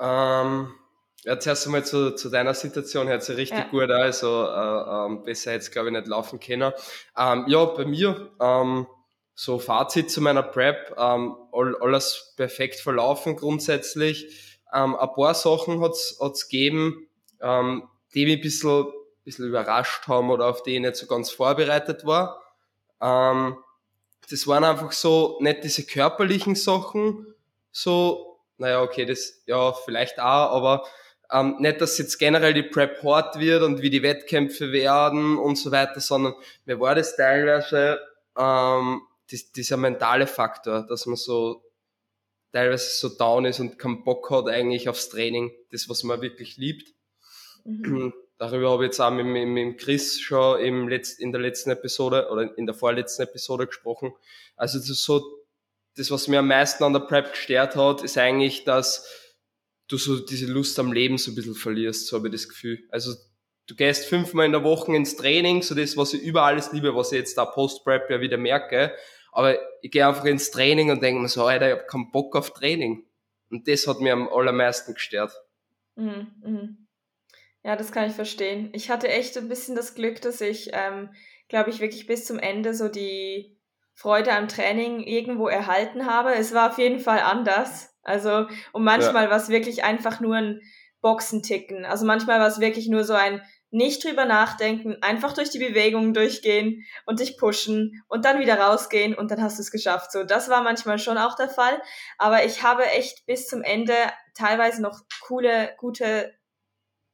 [0.00, 0.72] Ähm
[1.26, 3.64] ja, zuerst einmal zu, zu deiner Situation, hört sich richtig ja.
[3.64, 6.72] gut an, also äh, ähm, besser jetzt glaube ich nicht laufen können.
[7.18, 8.86] Ähm, ja, bei mir, ähm,
[9.34, 14.60] so Fazit zu meiner Prep, ähm, all, alles perfekt verlaufen grundsätzlich.
[14.72, 17.08] Ähm, ein paar Sachen hat's hat's gegeben,
[17.40, 18.86] ähm, die mich ein bisschen,
[19.24, 22.40] bisschen überrascht haben oder auf die ich nicht so ganz vorbereitet war.
[23.02, 23.56] Ähm,
[24.30, 27.26] das waren einfach so nicht diese körperlichen Sachen,
[27.72, 30.86] so, naja, okay, das, ja, vielleicht auch, aber
[31.32, 35.56] ähm, nicht, dass jetzt generell die Prep hart wird und wie die Wettkämpfe werden und
[35.56, 38.00] so weiter, sondern mir war das teilweise
[38.36, 41.62] ähm, dies, dieser mentale Faktor, dass man so
[42.52, 46.56] teilweise so down ist und keinen Bock hat eigentlich aufs Training, das, was man wirklich
[46.56, 46.94] liebt.
[47.64, 48.14] Mhm.
[48.38, 51.70] Darüber habe ich jetzt auch mit, mit, mit Chris schon im Letz-, in der letzten
[51.70, 54.12] Episode oder in der vorletzten Episode gesprochen.
[54.56, 55.22] Also das so,
[55.96, 59.08] das, was mir am meisten an der Prep gestört hat, ist eigentlich, dass
[59.88, 62.78] du so diese Lust am Leben so ein bisschen verlierst, so habe ich das Gefühl.
[62.90, 63.14] Also
[63.66, 66.94] du gehst fünfmal in der Woche ins Training, so das, was ich über alles liebe,
[66.94, 68.94] was ich jetzt da Post-Prep ja wieder merke.
[69.32, 72.34] Aber ich gehe einfach ins Training und denke mir so, Alter, ich habe keinen Bock
[72.36, 73.04] auf Training.
[73.50, 75.32] Und das hat mir am allermeisten gestört.
[75.94, 76.86] Mhm, mhm.
[77.62, 78.70] Ja, das kann ich verstehen.
[78.72, 81.10] Ich hatte echt ein bisschen das Glück, dass ich, ähm,
[81.48, 83.58] glaube ich, wirklich bis zum Ende so die
[83.94, 86.34] Freude am Training irgendwo erhalten habe.
[86.34, 87.95] Es war auf jeden Fall anders.
[88.06, 89.30] Also, und manchmal ja.
[89.30, 90.60] war es wirklich einfach nur ein
[91.00, 91.84] Boxenticken.
[91.84, 96.14] Also manchmal war es wirklich nur so ein nicht drüber nachdenken, einfach durch die Bewegungen
[96.14, 100.12] durchgehen und dich pushen und dann wieder rausgehen und dann hast du es geschafft.
[100.12, 101.82] So, das war manchmal schon auch der Fall.
[102.16, 103.94] Aber ich habe echt bis zum Ende
[104.34, 106.32] teilweise noch coole, gute,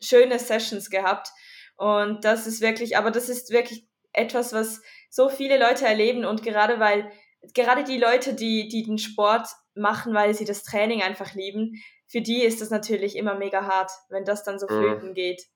[0.00, 1.28] schöne Sessions gehabt.
[1.76, 6.42] Und das ist wirklich, aber das ist wirklich etwas, was so viele Leute erleben und
[6.42, 7.10] gerade weil,
[7.54, 12.20] gerade die Leute, die, die den Sport machen, weil sie das Training einfach lieben, für
[12.20, 14.78] die ist das natürlich immer mega hart, wenn das dann so mhm.
[14.78, 15.46] flöten geht.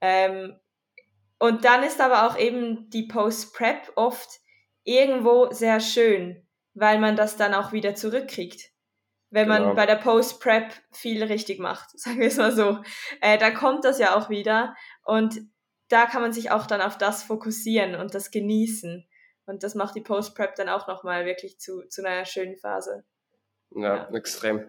[0.00, 0.58] Ähm,
[1.38, 4.28] und dann ist aber auch eben die Post-Prep oft
[4.84, 8.70] irgendwo sehr schön, weil man das dann auch wieder zurückkriegt.
[9.30, 9.66] Wenn genau.
[9.66, 12.78] man bei der Post-Prep viel richtig macht, sagen wir es mal so.
[13.20, 15.40] Äh, da kommt das ja auch wieder und
[15.88, 19.08] da kann man sich auch dann auf das fokussieren und das genießen.
[19.46, 23.04] Und das macht die Post-Prep dann auch nochmal wirklich zu, zu einer schönen Phase.
[23.74, 24.14] Ja, ja.
[24.14, 24.68] extrem.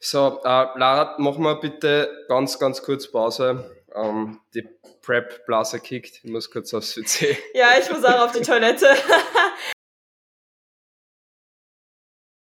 [0.00, 0.48] So, äh,
[0.78, 3.84] Lara, mach mal bitte ganz, ganz kurz Pause.
[3.94, 4.68] Ähm, die
[5.02, 6.20] Prep-Blase kickt.
[6.22, 7.36] Ich muss kurz aufs WC.
[7.54, 8.86] Ja, ich muss auch auf die Toilette.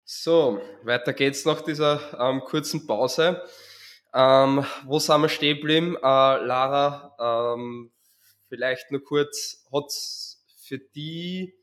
[0.04, 3.42] so, weiter geht's nach dieser ähm, kurzen Pause.
[4.14, 5.96] Ähm, wo sind wir stehen geblieben?
[5.96, 7.92] Äh, Lara, ähm,
[8.48, 11.54] vielleicht nur kurz, hat's für die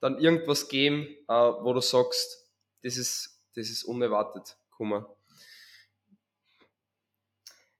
[0.00, 2.46] dann irgendwas gegeben, äh, wo du sagst,
[2.82, 4.56] das ist das ist unerwartet.
[4.70, 5.14] Kummer.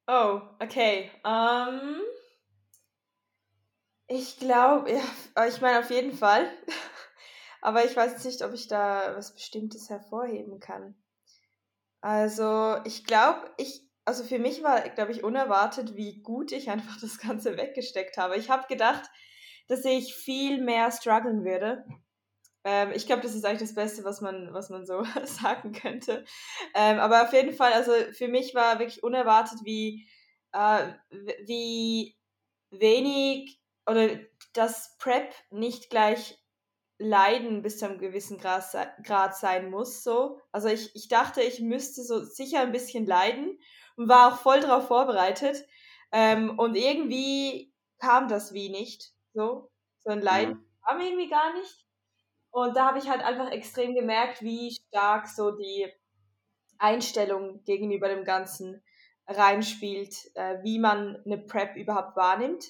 [0.09, 1.11] Oh, okay.
[1.23, 2.01] Um, ähm,
[4.09, 6.51] ich glaube, ja, ich meine auf jeden Fall.
[7.61, 10.97] Aber ich weiß nicht, ob ich da was Bestimmtes hervorheben kann.
[12.01, 16.99] Also, ich glaube, ich, also für mich war, glaube ich, unerwartet, wie gut ich einfach
[17.01, 18.37] das Ganze weggesteckt habe.
[18.37, 19.11] Ich habe gedacht,
[19.69, 21.85] dass ich viel mehr strugglen würde.
[22.65, 26.25] Ähm, ich glaube, das ist eigentlich das Beste, was man, was man so sagen könnte.
[26.75, 30.09] Ähm, aber auf jeden Fall, also für mich war wirklich unerwartet, wie,
[30.53, 30.93] äh,
[31.47, 32.17] wie
[32.71, 34.09] wenig oder
[34.53, 36.39] das Prep nicht gleich
[36.99, 38.65] Leiden bis zu einem gewissen Grad,
[39.05, 40.03] Grad sein muss.
[40.03, 40.41] So.
[40.53, 43.59] Also ich, ich dachte, ich müsste so sicher ein bisschen leiden
[43.97, 45.65] und war auch voll darauf vorbereitet.
[46.11, 49.13] Ähm, und irgendwie kam das wie nicht.
[49.33, 50.65] So, so ein Leiden mhm.
[50.85, 51.88] kam irgendwie gar nicht.
[52.51, 55.87] Und da habe ich halt einfach extrem gemerkt, wie stark so die
[56.79, 58.83] Einstellung gegenüber dem Ganzen
[59.27, 62.65] reinspielt, äh, wie man eine Prep überhaupt wahrnimmt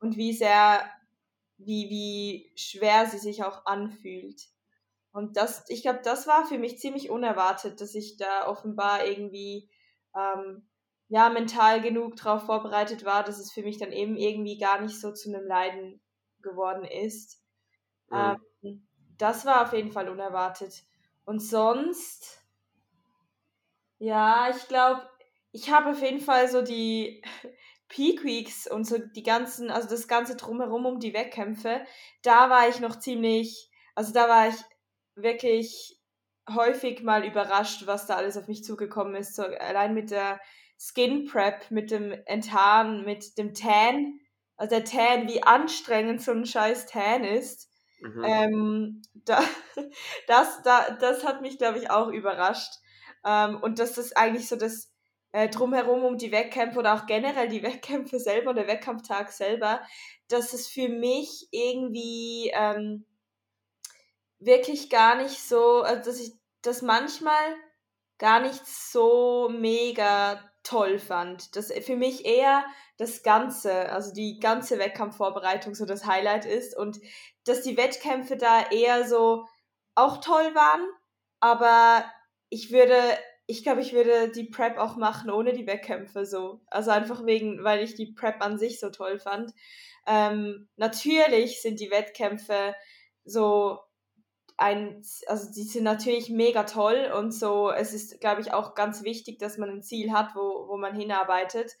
[0.00, 0.84] und wie sehr,
[1.56, 4.42] wie, wie schwer sie sich auch anfühlt.
[5.12, 9.70] Und das, ich glaube, das war für mich ziemlich unerwartet, dass ich da offenbar irgendwie
[10.14, 10.68] ähm,
[11.08, 15.00] ja mental genug darauf vorbereitet war, dass es für mich dann eben irgendwie gar nicht
[15.00, 16.02] so zu einem Leiden
[16.42, 17.40] geworden ist.
[18.10, 18.16] Mhm.
[18.16, 18.40] Ähm,
[19.18, 20.84] das war auf jeden Fall unerwartet.
[21.24, 22.42] Und sonst,
[23.98, 25.08] ja, ich glaube,
[25.52, 27.22] ich habe auf jeden Fall so die
[27.88, 31.84] Peak Weeks und so die ganzen, also das ganze Drumherum um die Wettkämpfe,
[32.22, 34.56] da war ich noch ziemlich, also da war ich
[35.14, 36.00] wirklich
[36.52, 39.34] häufig mal überrascht, was da alles auf mich zugekommen ist.
[39.34, 40.40] So allein mit der
[40.78, 44.18] Skin Prep, mit dem Enthaaren, mit dem Tan,
[44.56, 47.70] also der Tan, wie anstrengend so ein scheiß Tan ist.
[48.04, 48.24] Mhm.
[48.24, 49.42] Ähm, da,
[50.26, 52.74] das, da, das hat mich, glaube ich, auch überrascht.
[53.24, 54.92] Ähm, und dass das eigentlich so das
[55.32, 59.80] äh, Drumherum um die Wettkämpfe oder auch generell die Wettkämpfe selber, der Wettkampftag selber,
[60.28, 63.06] dass es für mich irgendwie ähm,
[64.38, 67.56] wirklich gar nicht so, also dass ich das manchmal
[68.18, 71.54] gar nicht so mega toll fand.
[71.54, 72.64] Dass für mich eher
[72.96, 76.98] das Ganze, also die ganze Wettkampfvorbereitung so das Highlight ist und
[77.44, 79.46] dass die Wettkämpfe da eher so
[79.94, 80.86] auch toll waren,
[81.40, 82.04] aber
[82.48, 82.98] ich würde,
[83.46, 86.60] ich glaube, ich würde die Prep auch machen ohne die Wettkämpfe so.
[86.66, 89.52] Also einfach wegen, weil ich die Prep an sich so toll fand.
[90.06, 92.74] Ähm, natürlich sind die Wettkämpfe
[93.24, 93.78] so
[94.56, 99.02] ein, also die sind natürlich mega toll und so, es ist, glaube ich, auch ganz
[99.02, 101.72] wichtig, dass man ein Ziel hat, wo, wo man hinarbeitet.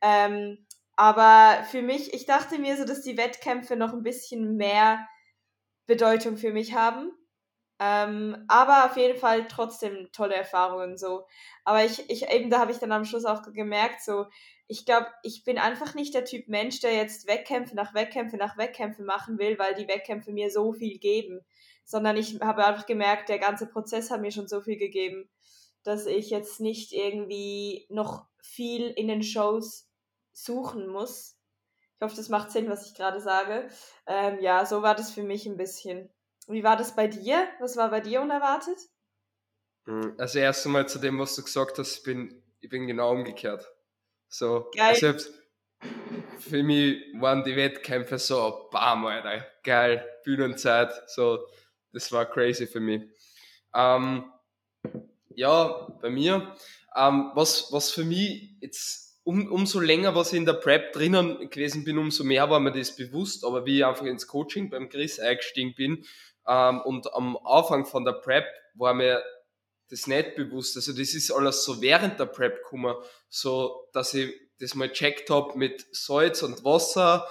[0.00, 0.66] Ähm,
[0.96, 5.06] aber für mich, ich dachte mir so, dass die Wettkämpfe noch ein bisschen mehr
[5.86, 7.12] Bedeutung für mich haben.
[7.78, 11.26] Ähm, aber auf jeden Fall trotzdem tolle Erfahrungen so.
[11.64, 14.26] Aber ich, ich eben, da habe ich dann am Schluss auch gemerkt, so,
[14.66, 18.56] ich glaube, ich bin einfach nicht der Typ Mensch, der jetzt Wettkämpfe nach Wettkämpfe nach
[18.56, 21.44] Wettkämpfe machen will, weil die Wettkämpfe mir so viel geben
[21.86, 25.30] sondern ich habe einfach gemerkt, der ganze Prozess hat mir schon so viel gegeben,
[25.84, 29.88] dass ich jetzt nicht irgendwie noch viel in den Shows
[30.32, 31.38] suchen muss.
[31.96, 33.68] Ich hoffe, das macht Sinn, was ich gerade sage.
[34.06, 36.10] Ähm, ja, so war das für mich ein bisschen.
[36.48, 37.46] Wie war das bei dir?
[37.60, 38.78] Was war bei dir unerwartet?
[39.86, 43.12] Hm, also erst einmal zu dem, was du gesagt hast, ich bin, ich bin genau
[43.12, 43.64] umgekehrt.
[44.28, 44.98] So, geil.
[45.02, 45.30] Also
[46.40, 51.46] für mich waren die Wettkämpfe so, bam, Alter, geil, Bühnenzeit, so,
[51.96, 53.02] das war crazy für mich.
[53.74, 54.30] Ähm,
[55.34, 56.54] ja, bei mir,
[56.94, 61.48] ähm, was, was für mich jetzt um, umso länger, was ich in der Prep drinnen
[61.48, 63.46] gewesen bin, umso mehr war mir das bewusst.
[63.46, 66.04] Aber wie ich einfach ins Coaching beim Chris eingestiegen bin
[66.46, 68.44] ähm, und am Anfang von der Prep
[68.74, 69.24] war mir
[69.88, 70.76] das nicht bewusst.
[70.76, 72.94] Also das ist alles so während der Prep gekommen,
[73.30, 77.26] so dass ich das mal checkt habe mit Salz und Wasser,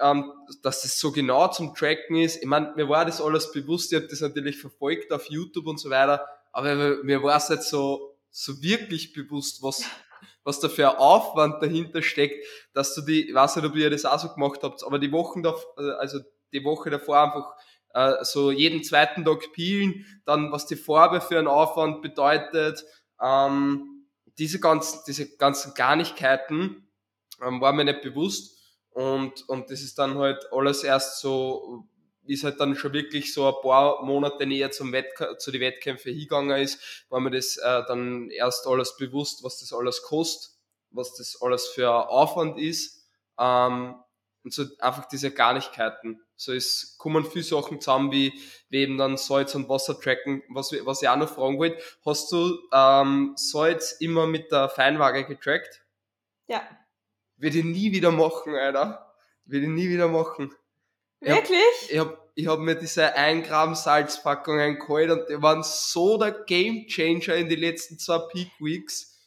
[0.00, 0.32] ähm,
[0.62, 2.36] dass das so genau zum Tracken ist.
[2.36, 5.78] Ich meine, mir war das alles bewusst, ich habe das natürlich verfolgt auf YouTube und
[5.78, 9.84] so weiter, aber mir war es nicht so, so wirklich bewusst, was,
[10.44, 13.90] was da für ein Aufwand dahinter steckt, dass du die, ich weiß nicht, ob ihr
[13.90, 15.54] das auch so gemacht habt, aber die Wochen da,
[15.98, 16.20] also
[16.52, 17.54] die Woche davor einfach
[17.94, 22.84] äh, so jeden zweiten Tag peelen, dann was die Farbe für einen Aufwand bedeutet,
[23.22, 24.06] ähm,
[24.38, 26.88] diese ganzen, diese ganzen Garnigkeiten
[27.42, 28.59] ähm, war mir nicht bewusst
[28.92, 31.86] und, und das ist dann halt alles erst so,
[32.28, 36.12] es halt dann schon wirklich so ein paar Monate näher zum Wettk zu den Wettkämpfen
[36.12, 40.52] hingegangen ist, war mir das äh, dann erst alles bewusst, was das alles kostet,
[40.90, 43.06] was das alles für ein Aufwand ist.
[43.38, 43.96] Ähm,
[44.42, 46.22] und so einfach diese Garnigkeiten.
[46.34, 48.32] So es kommen viele Sachen zusammen, wie,
[48.70, 50.42] wie eben dann Salz und Wasser tracken.
[50.48, 55.26] Was, was ich auch noch fragen wollte, hast du ähm, Salz immer mit der Feinwaage
[55.26, 55.82] getrackt?
[56.46, 56.62] Ja.
[57.40, 59.12] Würde ich nie wieder machen, Alter.
[59.46, 60.54] Würde ich nie wieder machen.
[61.20, 61.90] Wirklich?
[61.90, 66.30] Ich habe ich hab mir diese 1 Gramm Salzpackungen geholt und die waren so der
[66.30, 69.18] Game Changer in den letzten zwei Peak Weeks.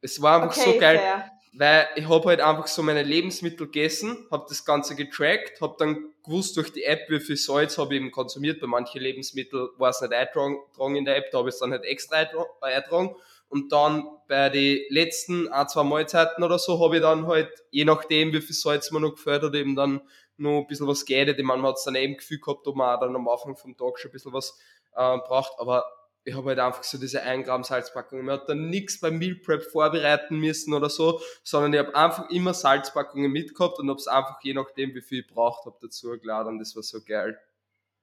[0.00, 0.98] Es war einfach okay, so geil.
[0.98, 5.76] Fair weil ich habe halt einfach so meine Lebensmittel gegessen, habe das Ganze getrackt, habe
[5.78, 8.60] dann gewusst durch die App, wie viel Salz habe ich eben konsumiert.
[8.60, 11.72] Bei manchen Lebensmitteln war es nicht eingetragen in der App, da habe ich es dann
[11.72, 12.26] halt extra
[12.60, 13.16] eingetragen.
[13.48, 17.84] Und dann bei den letzten ein, zwei Mahlzeiten oder so habe ich dann halt, je
[17.84, 20.00] nachdem, wie viel Salz man noch gefällt hat, eben dann
[20.36, 21.38] noch ein bisschen was geedet.
[21.38, 23.76] Ich meine, man hat dann eben Gefühl gehabt, ob man auch dann am Anfang vom
[23.76, 24.58] Tag schon ein bisschen was
[24.94, 25.58] äh, braucht.
[25.58, 25.84] Aber
[26.24, 28.24] ich habe halt einfach so diese 1 Gramm Salzpackung.
[28.24, 32.28] Man hat dann nichts beim Meal Prep vorbereiten müssen oder so, sondern ich habe einfach
[32.30, 36.18] immer Salzpackungen mitgehabt und habe es einfach je nachdem, wie viel ich braucht habe, dazu
[36.18, 36.58] geladen.
[36.58, 37.38] Das war so geil.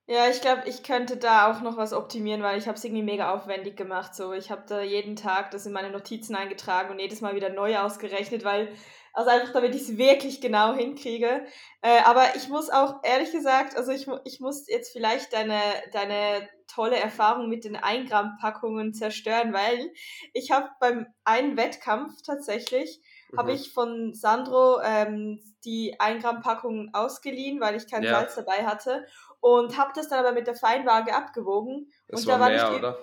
[0.05, 3.03] Ja, ich glaube, ich könnte da auch noch was optimieren, weil ich habe es irgendwie
[3.03, 4.13] mega aufwendig gemacht.
[4.13, 7.49] So, ich habe da jeden Tag das in meine Notizen eingetragen und jedes Mal wieder
[7.49, 8.73] neu ausgerechnet, weil
[9.13, 11.45] also einfach, damit ich es wirklich genau hinkriege.
[11.81, 15.61] Äh, aber ich muss auch, ehrlich gesagt, also ich, ich muss jetzt vielleicht deine,
[15.93, 19.89] deine tolle Erfahrung mit den 1 Gramm Packungen zerstören, weil
[20.33, 22.99] ich habe beim einen Wettkampf tatsächlich,
[23.34, 23.38] mhm.
[23.38, 28.19] habe ich von Sandro ähm, die 1 Gramm Packung ausgeliehen, weil ich kein ja.
[28.19, 29.05] Salz dabei hatte
[29.41, 31.91] und habe das dann aber mit der Feinwaage abgewogen.
[32.07, 32.97] Das und war da war mehr, nicht, oder?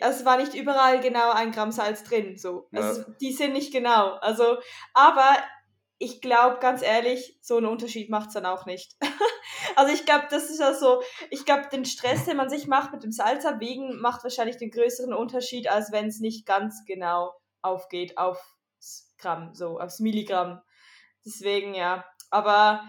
[0.00, 2.68] Es war nicht überall genau ein Gramm Salz drin, so.
[2.72, 3.06] Also ja.
[3.20, 4.12] die sind nicht genau.
[4.20, 4.58] Also,
[4.94, 5.36] aber
[5.98, 8.96] ich glaube, ganz ehrlich, so einen Unterschied macht es dann auch nicht.
[9.76, 12.92] also ich glaube, das ist ja so, ich glaube, den Stress, den man sich macht
[12.92, 17.32] mit dem Salz abwiegen, macht wahrscheinlich den größeren Unterschied, als wenn es nicht ganz genau
[17.62, 18.42] aufgeht aufs
[19.22, 20.60] Gramm, so aufs Milligramm.
[21.24, 22.04] Deswegen ja.
[22.30, 22.82] Aber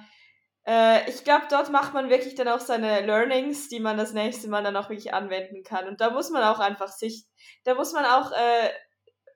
[0.66, 4.50] äh, ich glaube, dort macht man wirklich dann auch seine Learnings, die man das nächste
[4.50, 5.88] Mal dann auch wirklich anwenden kann.
[5.88, 7.26] Und da muss man auch einfach sich,
[7.64, 8.70] da muss man auch äh,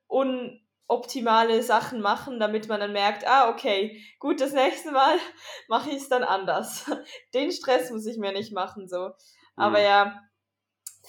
[0.08, 5.18] unoptimale Sachen machen, damit man dann merkt, ah, okay, gut, das nächste Mal
[5.68, 6.89] mache ich es dann anders.
[7.34, 9.12] Den Stress muss ich mir nicht machen, so.
[9.56, 9.86] Aber mhm.
[9.86, 10.27] ja,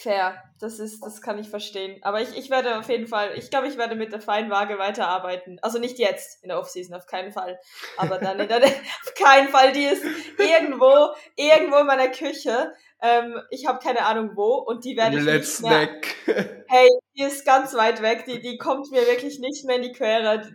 [0.01, 1.99] Fair, das ist, das kann ich verstehen.
[2.03, 5.59] Aber ich, ich werde auf jeden Fall, ich glaube, ich werde mit der Feinwaage weiterarbeiten.
[5.61, 7.59] Also nicht jetzt in der Offseason, auf keinen Fall.
[7.97, 10.05] Aber dann in der, auf keinen Fall, die ist
[10.39, 12.73] irgendwo, irgendwo in meiner Küche.
[13.03, 15.89] Ähm, ich habe keine Ahnung wo und die werde ich Let's nicht mehr,
[16.69, 19.93] Hey, die ist ganz weit weg, die, die kommt mir wirklich nicht mehr in die
[19.93, 20.49] Quere,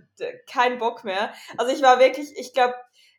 [0.49, 1.33] kein Bock mehr.
[1.57, 2.75] Also ich war wirklich, ich glaube,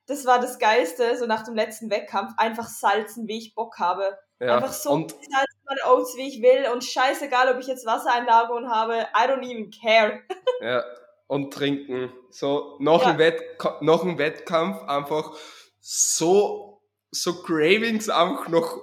[0.07, 4.19] das war das Geilste, so nach dem letzten Wettkampf, einfach salzen, wie ich Bock habe.
[4.41, 7.87] Ja, Einfach so und salzen meine Oats, wie ich will und scheißegal, ob ich jetzt
[7.87, 10.21] Wassereinlagerungen habe, I don't even care.
[10.61, 10.85] ja,
[11.27, 12.13] und trinken.
[12.31, 13.13] So, nach, ja.
[13.13, 13.35] dem,
[13.81, 15.33] nach dem Wettkampf einfach
[15.81, 18.77] so, so Cravings einfach nach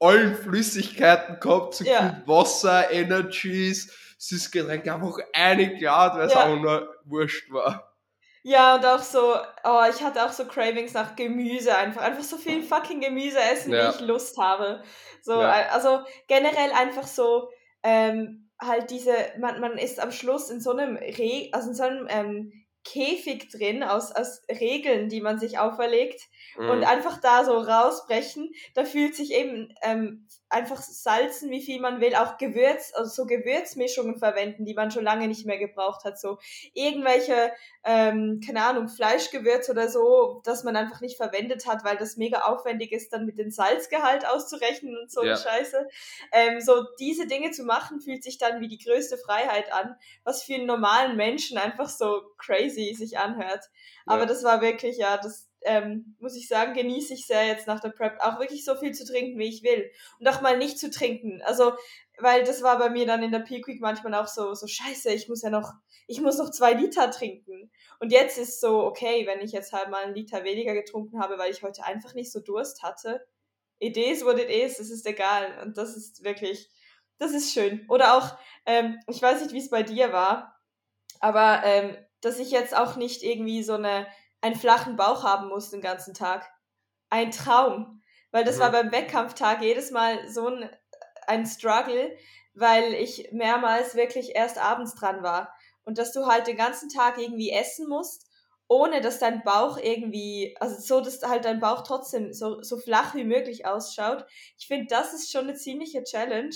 [0.00, 2.22] allen Flüssigkeiten gehabt, so ja.
[2.26, 6.46] Wasser, Energies, süßes Getränk, einfach eine Grad, weil es ja.
[6.46, 7.91] auch nur wurscht war.
[8.44, 12.02] Ja, und auch so, oh, ich hatte auch so Cravings nach Gemüse einfach.
[12.02, 13.88] Einfach so viel fucking Gemüse essen, ja.
[13.88, 14.82] wie ich Lust habe.
[15.22, 15.68] So, ja.
[15.70, 17.50] also generell einfach so,
[17.84, 21.82] ähm, halt diese, man, man ist am Schluss in so einem Re also in so
[21.82, 22.52] einem ähm,
[22.84, 26.20] Käfig drin aus, aus Regeln, die man sich auferlegt
[26.56, 26.68] mhm.
[26.68, 28.50] und einfach da so rausbrechen.
[28.74, 33.26] Da fühlt sich eben ähm, einfach salzen, wie viel man will, auch Gewürz, also so
[33.26, 36.18] Gewürzmischungen verwenden, die man schon lange nicht mehr gebraucht hat.
[36.18, 36.38] So
[36.74, 37.52] irgendwelche,
[37.84, 42.40] ähm, keine Ahnung, Fleischgewürz oder so, das man einfach nicht verwendet hat, weil das mega
[42.40, 45.36] aufwendig ist, dann mit dem Salzgehalt auszurechnen und so ja.
[45.36, 45.88] Scheiße.
[46.32, 50.42] Ähm, so diese Dinge zu machen, fühlt sich dann wie die größte Freiheit an, was
[50.42, 53.64] für einen normalen Menschen einfach so crazy sich anhört.
[54.06, 54.14] Ja.
[54.14, 57.80] Aber das war wirklich, ja, das, ähm, muss ich sagen, genieße ich sehr jetzt nach
[57.80, 59.90] der Prep, auch wirklich so viel zu trinken, wie ich will.
[60.18, 61.42] Und auch mal nicht zu trinken.
[61.42, 61.72] Also,
[62.18, 65.12] weil das war bei mir dann in der Peak Week manchmal auch so, so scheiße,
[65.12, 65.72] ich muss ja noch,
[66.06, 67.70] ich muss noch zwei Liter trinken.
[68.00, 71.38] Und jetzt ist so, okay, wenn ich jetzt halt mal einen Liter weniger getrunken habe,
[71.38, 73.24] weil ich heute einfach nicht so Durst hatte.
[73.78, 75.58] It is what it is, es ist egal.
[75.62, 76.70] Und das ist wirklich,
[77.18, 77.84] das ist schön.
[77.88, 78.36] Oder auch,
[78.66, 80.60] ähm, ich weiß nicht, wie es bei dir war,
[81.20, 84.06] aber ähm, dass ich jetzt auch nicht irgendwie so eine
[84.42, 86.52] einen flachen Bauch haben muss den ganzen Tag.
[87.08, 88.02] Ein Traum.
[88.32, 88.60] Weil das mhm.
[88.60, 90.68] war beim Wettkampftag jedes Mal so ein,
[91.26, 92.14] ein Struggle,
[92.54, 95.54] weil ich mehrmals wirklich erst abends dran war.
[95.84, 98.28] Und dass du halt den ganzen Tag irgendwie essen musst,
[98.68, 103.14] ohne dass dein Bauch irgendwie, also so, dass halt dein Bauch trotzdem so, so flach
[103.14, 104.26] wie möglich ausschaut.
[104.58, 106.54] Ich finde, das ist schon eine ziemliche Challenge.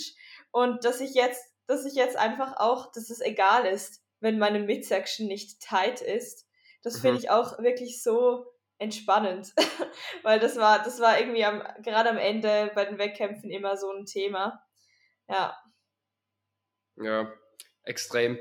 [0.51, 4.59] Und dass ich jetzt, dass ich jetzt einfach auch, dass es egal ist, wenn meine
[4.59, 6.46] Midsection nicht tight ist
[6.87, 7.23] das finde mhm.
[7.23, 8.45] ich auch wirklich so
[8.79, 9.53] entspannend,
[10.23, 13.91] weil das war, das war irgendwie am, gerade am Ende bei den Wettkämpfen immer so
[13.91, 14.61] ein Thema.
[15.27, 15.57] Ja.
[16.95, 17.31] Ja,
[17.83, 18.39] extrem.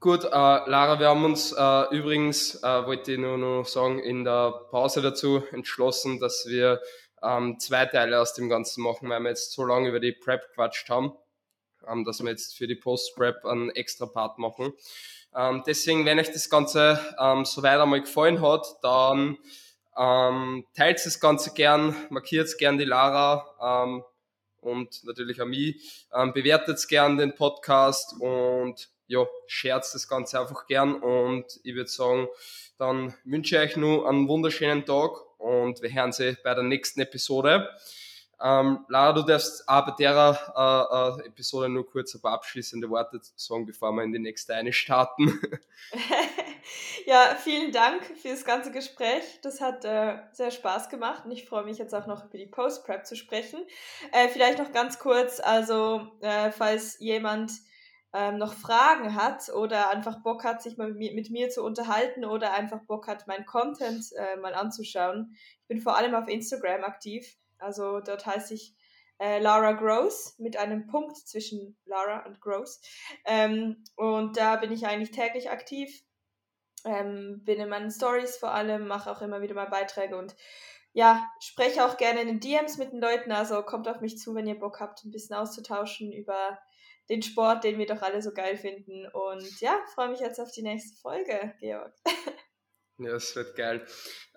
[0.00, 4.24] Gut, äh, Lara, wir haben uns äh, übrigens, äh, wollte ich nur noch sagen, in
[4.24, 6.82] der Pause dazu entschlossen, dass wir
[7.22, 10.52] ähm, zwei Teile aus dem Ganzen machen, weil wir jetzt so lange über die Prep
[10.54, 11.12] quatscht haben,
[11.88, 14.74] ähm, dass wir jetzt für die Post-Prep einen extra Part machen.
[15.36, 19.36] Ähm, deswegen, wenn euch das Ganze ähm, soweit einmal gefallen hat, dann
[19.96, 24.04] ähm, teilt das Ganze gern, markiert gern die Lara ähm,
[24.60, 30.66] und natürlich auch mich, ähm, bewertet gern den Podcast und ja, scherzt das Ganze einfach
[30.66, 32.28] gern und ich würde sagen,
[32.78, 37.00] dann wünsche ich euch nur einen wunderschönen Tag und wir hören sie bei der nächsten
[37.00, 37.68] Episode.
[38.44, 42.90] Ähm, Lara, du darfst auch bei der äh, äh, Episode nur kurz ein paar abschließende
[42.90, 45.40] Worte sagen, bevor wir in die nächste eine starten.
[47.06, 49.40] ja, vielen Dank für das ganze Gespräch.
[49.42, 52.46] Das hat äh, sehr Spaß gemacht und ich freue mich jetzt auch noch über die
[52.46, 53.64] Post-Prep zu sprechen.
[54.12, 57.50] Äh, vielleicht noch ganz kurz, also äh, falls jemand
[58.12, 61.64] ähm, noch Fragen hat oder einfach Bock hat, sich mal mit mir, mit mir zu
[61.64, 65.34] unterhalten oder einfach Bock hat, meinen Content äh, mal anzuschauen.
[65.62, 68.74] Ich bin vor allem auf Instagram aktiv also dort heiße ich
[69.18, 72.80] äh, Lara Gross mit einem Punkt zwischen Lara und Gross.
[73.24, 76.02] Ähm, und da bin ich eigentlich täglich aktiv.
[76.84, 80.36] Ähm, bin in meinen Stories vor allem, mache auch immer wieder mal Beiträge und
[80.92, 83.32] ja, spreche auch gerne in den DMs mit den Leuten.
[83.32, 86.58] Also kommt auf mich zu, wenn ihr Bock habt, ein bisschen auszutauschen über
[87.08, 89.06] den Sport, den wir doch alle so geil finden.
[89.08, 91.92] Und ja, freue mich jetzt auf die nächste Folge, Georg.
[92.98, 93.84] Ja, es wird geil.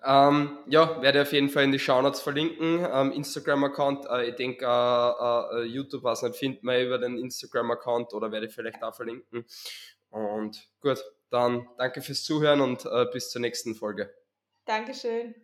[0.04, 2.86] Ähm, ja, werde auf jeden Fall in die Shownotes verlinken.
[2.92, 8.14] Ähm, Instagram-Account, äh, ich denke, äh, äh, YouTube, was nicht, findet man über den Instagram-Account
[8.14, 9.44] oder werde ich vielleicht auch verlinken.
[10.10, 10.98] Und gut,
[11.30, 14.12] dann danke fürs Zuhören und äh, bis zur nächsten Folge.
[14.64, 15.34] Dankeschön.